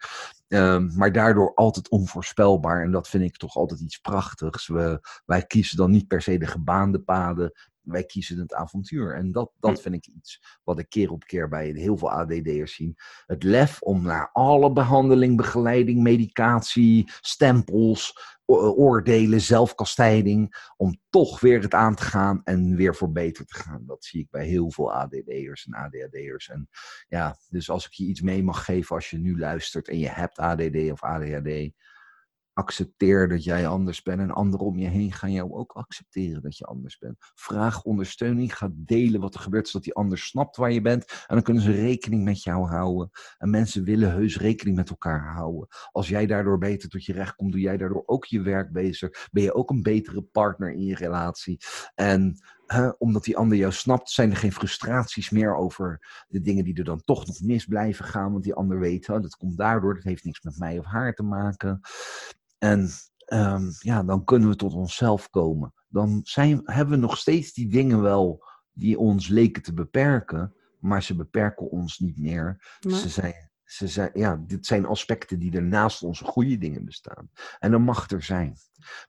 [0.51, 2.83] Ehm, maar daardoor altijd onvoorspelbaar.
[2.83, 4.67] En dat vind ik toch altijd iets prachtigs.
[4.67, 7.51] We, wij kiezen dan niet per se de gebaande paden.
[7.81, 9.15] Wij kiezen het avontuur.
[9.15, 9.81] En dat, dat hm.
[9.81, 12.93] vind ik iets wat ik keer op keer bij heel veel ADD'ers zie.
[13.25, 18.13] Het lef om naar alle behandeling, begeleiding, medicatie, stempels,
[18.59, 23.83] oordelen, zelfkastijding, om toch weer het aan te gaan en weer voor beter te gaan.
[23.85, 26.49] Dat zie ik bij heel veel ADD'ers en ADHD'ers.
[26.49, 26.69] En
[27.07, 30.09] ja, dus als ik je iets mee mag geven als je nu luistert en je
[30.09, 31.71] hebt ADD of ADHD,
[32.53, 36.57] accepteer dat jij anders bent en anderen om je heen gaan jou ook accepteren dat
[36.57, 37.15] je anders bent.
[37.35, 41.35] Vraag ondersteuning, ga delen wat er gebeurt, zodat die ander snapt waar je bent en
[41.35, 43.09] dan kunnen ze rekening met jou houden.
[43.37, 45.67] En mensen willen heus rekening met elkaar houden.
[45.91, 49.27] Als jij daardoor beter tot je recht komt, doe jij daardoor ook je werk beter,
[49.31, 51.57] ben je ook een betere partner in je relatie.
[51.95, 52.39] En
[52.97, 56.83] omdat die ander jou snapt, zijn er geen frustraties meer over de dingen die er
[56.83, 58.31] dan toch nog mis blijven gaan.
[58.31, 61.23] Want die ander weet, dat komt daardoor, dat heeft niks met mij of haar te
[61.23, 61.81] maken.
[62.63, 62.89] En
[63.25, 65.73] ehm, ja, dan kunnen we tot onszelf komen.
[65.87, 71.03] Dan zijn, hebben we nog steeds die dingen wel die ons leken te beperken, maar
[71.03, 72.77] ze beperken ons niet meer.
[72.79, 77.29] Ze, zijn, ze zijn, ja, dit zijn aspecten die er naast onze goede dingen bestaan.
[77.59, 78.55] En dan mag er zijn.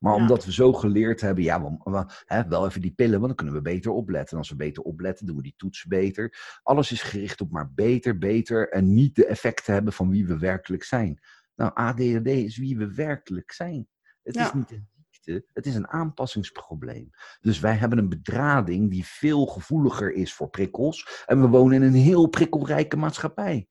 [0.01, 3.27] Maar omdat we zo geleerd hebben, ja, we, we, hè, wel even die pillen, want
[3.27, 4.33] dan kunnen we beter opletten.
[4.33, 6.59] En als we beter opletten, doen we die toetsen beter.
[6.63, 10.39] Alles is gericht op maar beter, beter en niet de effecten hebben van wie we
[10.39, 11.21] werkelijk zijn.
[11.63, 13.89] Nou, ADHD is wie we werkelijk zijn.
[14.23, 17.11] Het is niet een ziekte, het is een aanpassingsprobleem.
[17.41, 21.25] Dus wij hebben een bedrading die veel gevoeliger is voor prikkels.
[21.27, 23.67] En we wonen in een heel prikkelrijke maatschappij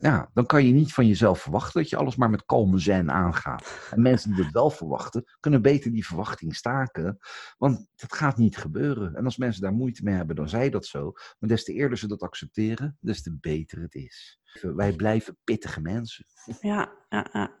[0.00, 3.10] ja, dan kan je niet van jezelf verwachten dat je alles maar met kalme zen
[3.10, 3.88] aangaat.
[3.90, 7.18] En mensen die dat wel verwachten, kunnen beter die verwachting staken.
[7.58, 9.14] Want dat gaat niet gebeuren.
[9.14, 11.12] En als mensen daar moeite mee hebben, dan zij dat zo.
[11.38, 14.39] Maar des te eerder ze dat accepteren, des te beter het is.
[14.60, 16.24] Wij blijven pittige mensen.
[16.60, 17.58] Ja, ja, ja.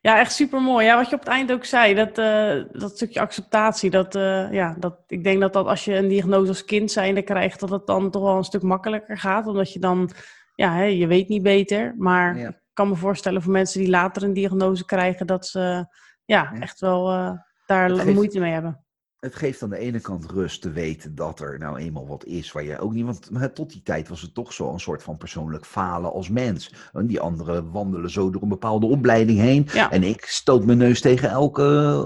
[0.00, 0.86] Ja, echt super mooi.
[0.86, 3.90] Ja, wat je op het eind ook zei, dat, uh, dat stukje acceptatie.
[3.90, 7.22] Dat, uh, ja, dat, ik denk dat, dat als je een diagnose als kind zijnde
[7.22, 9.46] krijgt, dat het dan toch wel een stuk makkelijker gaat.
[9.46, 10.10] Omdat je dan
[10.54, 11.94] ja, hè, je weet niet beter.
[11.96, 15.86] Maar ik kan me voorstellen voor mensen die later een diagnose krijgen, dat ze
[16.24, 17.32] ja, echt wel uh,
[17.66, 18.86] daar moeite mee hebben
[19.20, 22.52] het geeft aan de ene kant rust te weten dat er nou eenmaal wat is
[22.52, 23.04] waar je ook niet.
[23.04, 26.74] Want tot die tijd was het toch zo een soort van persoonlijk falen als mens.
[26.92, 29.68] En die anderen wandelen zo door een bepaalde opleiding heen.
[29.68, 31.62] En ik stoot mijn neus tegen elke,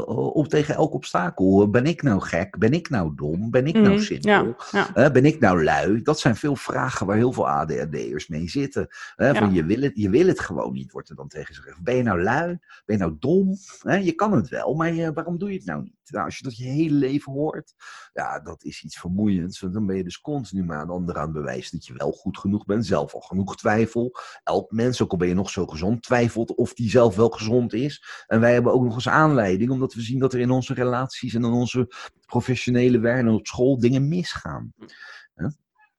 [0.08, 1.70] eh, op tegen elk obstakel.
[1.70, 2.58] Ben ik nou gek?
[2.58, 3.50] Ben ik nou dom?
[3.50, 4.02] Ben ik nou mhm.
[4.02, 4.56] simpel?
[4.94, 6.02] ben ik nou lui?
[6.02, 8.86] Dat zijn veel vragen waar heel veel ADHD'ers mee zitten.
[9.16, 11.82] van je, wil het, je wil het gewoon niet, wordt er dan tegen gezegd.
[11.82, 12.58] Ben je nou lui?
[12.84, 13.56] Ben je nou dom?
[14.02, 16.00] je kan het wel, maar waarom doe je het nou niet?
[16.12, 17.74] Nou, als je dat je hele leven hoort,
[18.12, 19.60] ja, dat is iets vermoeiends.
[19.60, 22.38] Want dan ben je dus continu maar aan anderen aan bewijzen dat je wel goed
[22.38, 22.86] genoeg bent.
[22.86, 24.16] Zelf al genoeg twijfel.
[24.44, 27.72] Elk mens, ook al ben je nog zo gezond, twijfelt of die zelf wel gezond
[27.72, 28.24] is.
[28.26, 31.34] En wij hebben ook nog eens aanleiding, omdat we zien dat er in onze relaties
[31.34, 31.94] en in onze
[32.26, 34.74] professionele werk en op school dingen misgaan.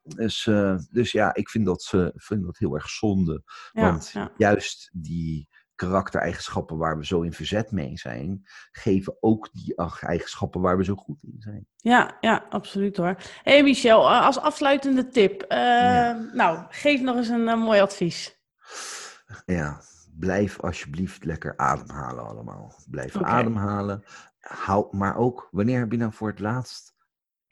[0.04, 3.44] Dus, uh, dus ja, ik vind dat, uh, vind dat heel erg zonde.
[3.72, 5.48] want juist die
[5.86, 10.96] karaktereigenschappen waar we zo in verzet mee zijn, geven ook die eigenschappen waar we zo
[10.96, 11.68] goed in zijn.
[11.76, 13.16] Ja, ja, absoluut hoor.
[13.44, 15.46] hey Michel, eh, als afsluitende tip.
[15.50, 15.58] Uh,
[16.34, 18.42] Nou, geef nog eens een, mooi advies.
[19.46, 19.82] Ja,
[20.20, 22.76] blijf alsjeblieft lekker ademhalen allemaal.
[22.90, 24.04] Blijf ademhalen.
[24.40, 26.93] Hou, maar ook, wanneer heb je nou voor het laatst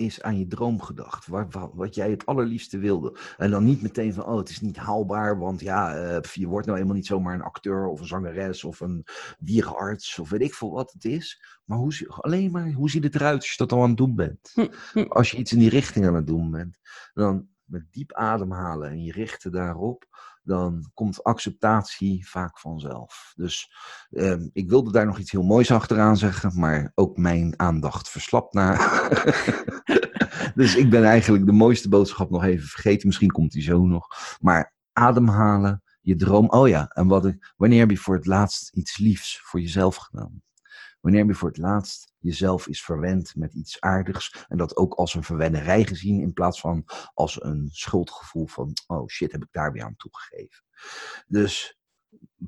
[0.06, 1.28] is aan je droom gedacht.
[1.28, 3.18] Wat, wat, wat, jij het allerliefste wilde.
[3.38, 6.68] En dan niet meteen van, oh, het is niet haalbaar, want ja, uh, je wordt
[6.68, 9.06] nou eenmaal niet zomaar een acteur of een zangeres of een
[9.39, 11.43] dierenarts of weet ik veel wat het is.
[11.66, 14.16] Maar hoe, alleen maar, hoe ziet het eruit als je dat al aan het doen
[14.16, 14.52] bent?
[14.54, 15.06] Hm, hm.
[15.08, 16.80] Als je iets in die richting aan het doen bent,
[17.14, 20.06] dan met diep ademhalen en je richten daarop,
[20.43, 23.33] dan komt acceptatie vaak vanzelf.
[23.35, 23.71] Dus
[24.11, 28.53] ehm, ik wilde daar nog iets heel moois achteraan zeggen, maar ook mijn aandacht verslapt
[28.53, 28.77] naar.
[30.55, 33.07] dus ik ben eigenlijk de mooiste boodschap nog even vergeten.
[33.07, 34.07] Misschien komt die zo nog.
[34.39, 36.49] Maar ademhalen, je droom.
[36.49, 40.41] Oh ja, en wat wanneer heb je voor het laatst iets liefs voor jezelf gedaan?
[41.02, 45.14] Wanneer je voor het laatst jezelf is verwend met iets aardigs en dat ook als
[45.14, 49.72] een verwennerij gezien in plaats van als een schuldgevoel van, oh shit, heb ik daar
[49.72, 50.64] weer aan toegegeven.
[51.28, 51.80] Dus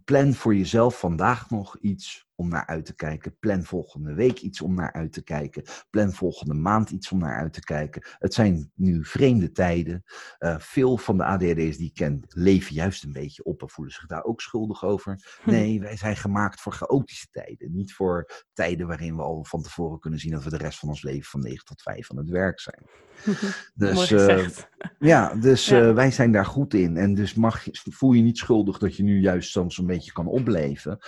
[0.03, 3.37] plan voor jezelf vandaag nog iets om naar uit te kijken.
[3.39, 5.63] Plan volgende week iets om naar uit te kijken.
[5.89, 8.07] Plan volgende maand iets om naar uit te kijken.
[8.19, 10.03] Het zijn nu vreemde tijden.
[10.39, 13.93] Uh, veel van de ADHD's die ik ken leven juist een beetje op en voelen
[13.93, 15.11] zich daar ook schuldig over.
[15.43, 15.49] Hm.
[15.49, 17.75] Nee, wij zijn gemaakt voor chaotische tijden.
[17.75, 20.89] Niet voor tijden waarin we al van tevoren kunnen zien dat we de rest van
[20.89, 22.83] ons leven van 9 tot 5 aan het werk zijn.
[23.75, 24.47] Dus, uh,
[24.99, 25.81] ja, dus ja.
[25.81, 26.97] Uh, wij zijn daar goed in.
[26.97, 30.27] En dus mag, voel je niet schuldig dat je nu juist soms een beetje kan
[30.27, 30.99] opleven.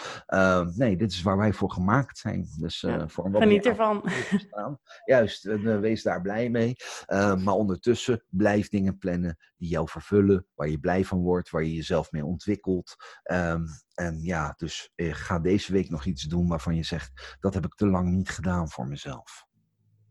[0.76, 2.48] Nee, dit is waar wij voor gemaakt zijn.
[2.60, 4.10] Dus, uh, ja, voor geniet ervan.
[5.06, 6.76] Juist, uh, wees daar blij mee.
[7.08, 11.64] Uh, maar ondertussen blijf dingen plannen die jou vervullen, waar je blij van wordt, waar
[11.64, 12.96] je jezelf mee ontwikkelt.
[13.32, 17.66] Um, en ja, dus ga deze week nog iets doen waarvan je zegt, dat heb
[17.66, 19.46] ik te lang niet gedaan voor mezelf.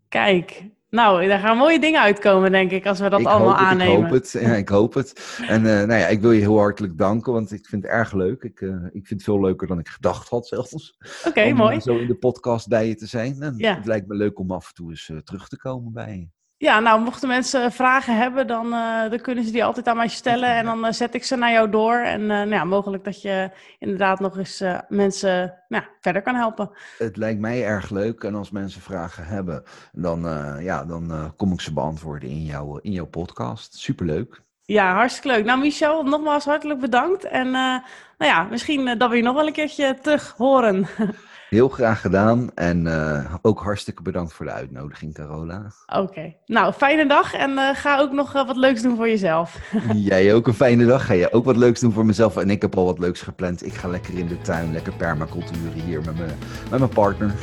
[0.08, 3.94] Kijk, nou, daar gaan mooie dingen uitkomen, denk ik, als we dat allemaal aannemen.
[3.94, 5.38] Ik hoop het, ja, ik hoop het.
[5.48, 8.12] En uh, nou ja, ik wil je heel hartelijk danken, want ik vind het erg
[8.12, 8.42] leuk.
[8.42, 10.96] Ik, uh, ik vind het veel leuker dan ik gedacht had zelfs.
[11.18, 11.80] Oké, okay, mooi.
[11.80, 13.42] zo in de podcast bij je te zijn.
[13.42, 13.74] En ja.
[13.74, 16.33] Het lijkt me leuk om af en toe eens uh, terug te komen bij je.
[16.56, 20.08] Ja, nou, mochten mensen vragen hebben, dan, uh, dan kunnen ze die altijd aan mij
[20.08, 20.48] stellen.
[20.48, 21.94] En dan uh, zet ik ze naar jou door.
[21.94, 26.70] En uh, nou ja, mogelijk dat je inderdaad nog eens mensen nou, verder kan helpen.
[26.98, 28.24] Het lijkt mij erg leuk.
[28.24, 30.20] En als mensen vragen hebben, dan,
[30.60, 33.74] ja, dan kom ik ze beantwoorden in, jou, in jouw podcast.
[33.74, 34.42] Superleuk.
[34.66, 35.44] Ja, hartstikke leuk.
[35.44, 37.24] Nou, Michel, nogmaals hartelijk bedankt.
[37.24, 40.86] En uh, nou ja, misschien dat we je nog wel een keertje terug horen.
[41.48, 42.50] Heel graag gedaan.
[42.54, 45.62] En uh, ook hartstikke bedankt voor de uitnodiging, Carola.
[45.86, 46.34] Oké.
[46.46, 47.34] Nou, fijne dag.
[47.34, 49.58] En ga ook nog wat leuks doen voor jezelf.
[49.94, 51.06] Jij ook een fijne dag.
[51.06, 52.36] Ga je ook wat leuks doen voor mezelf.
[52.36, 53.66] En ik heb al wat leuks gepland.
[53.66, 56.26] Ik ga lekker in de tuin, lekker permaculturen hier met, me,
[56.70, 57.34] met mijn partner.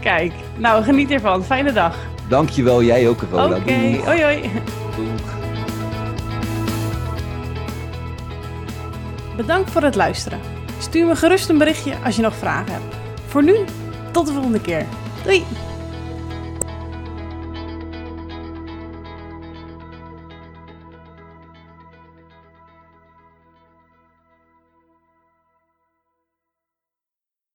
[0.00, 1.44] Kijk, nou geniet ervan.
[1.44, 1.96] Fijne dag.
[2.28, 2.82] Dankjewel.
[2.82, 3.44] Jij ook, Carola.
[3.44, 3.56] Oké.
[3.56, 4.00] Okay.
[4.04, 4.50] Hoi, hoi.
[4.96, 5.37] Doeg.
[9.38, 10.40] Bedankt voor het luisteren.
[10.78, 12.94] Stuur me gerust een berichtje als je nog vragen hebt.
[13.26, 13.64] Voor nu,
[14.12, 14.86] tot de volgende keer.
[15.24, 15.44] Doei!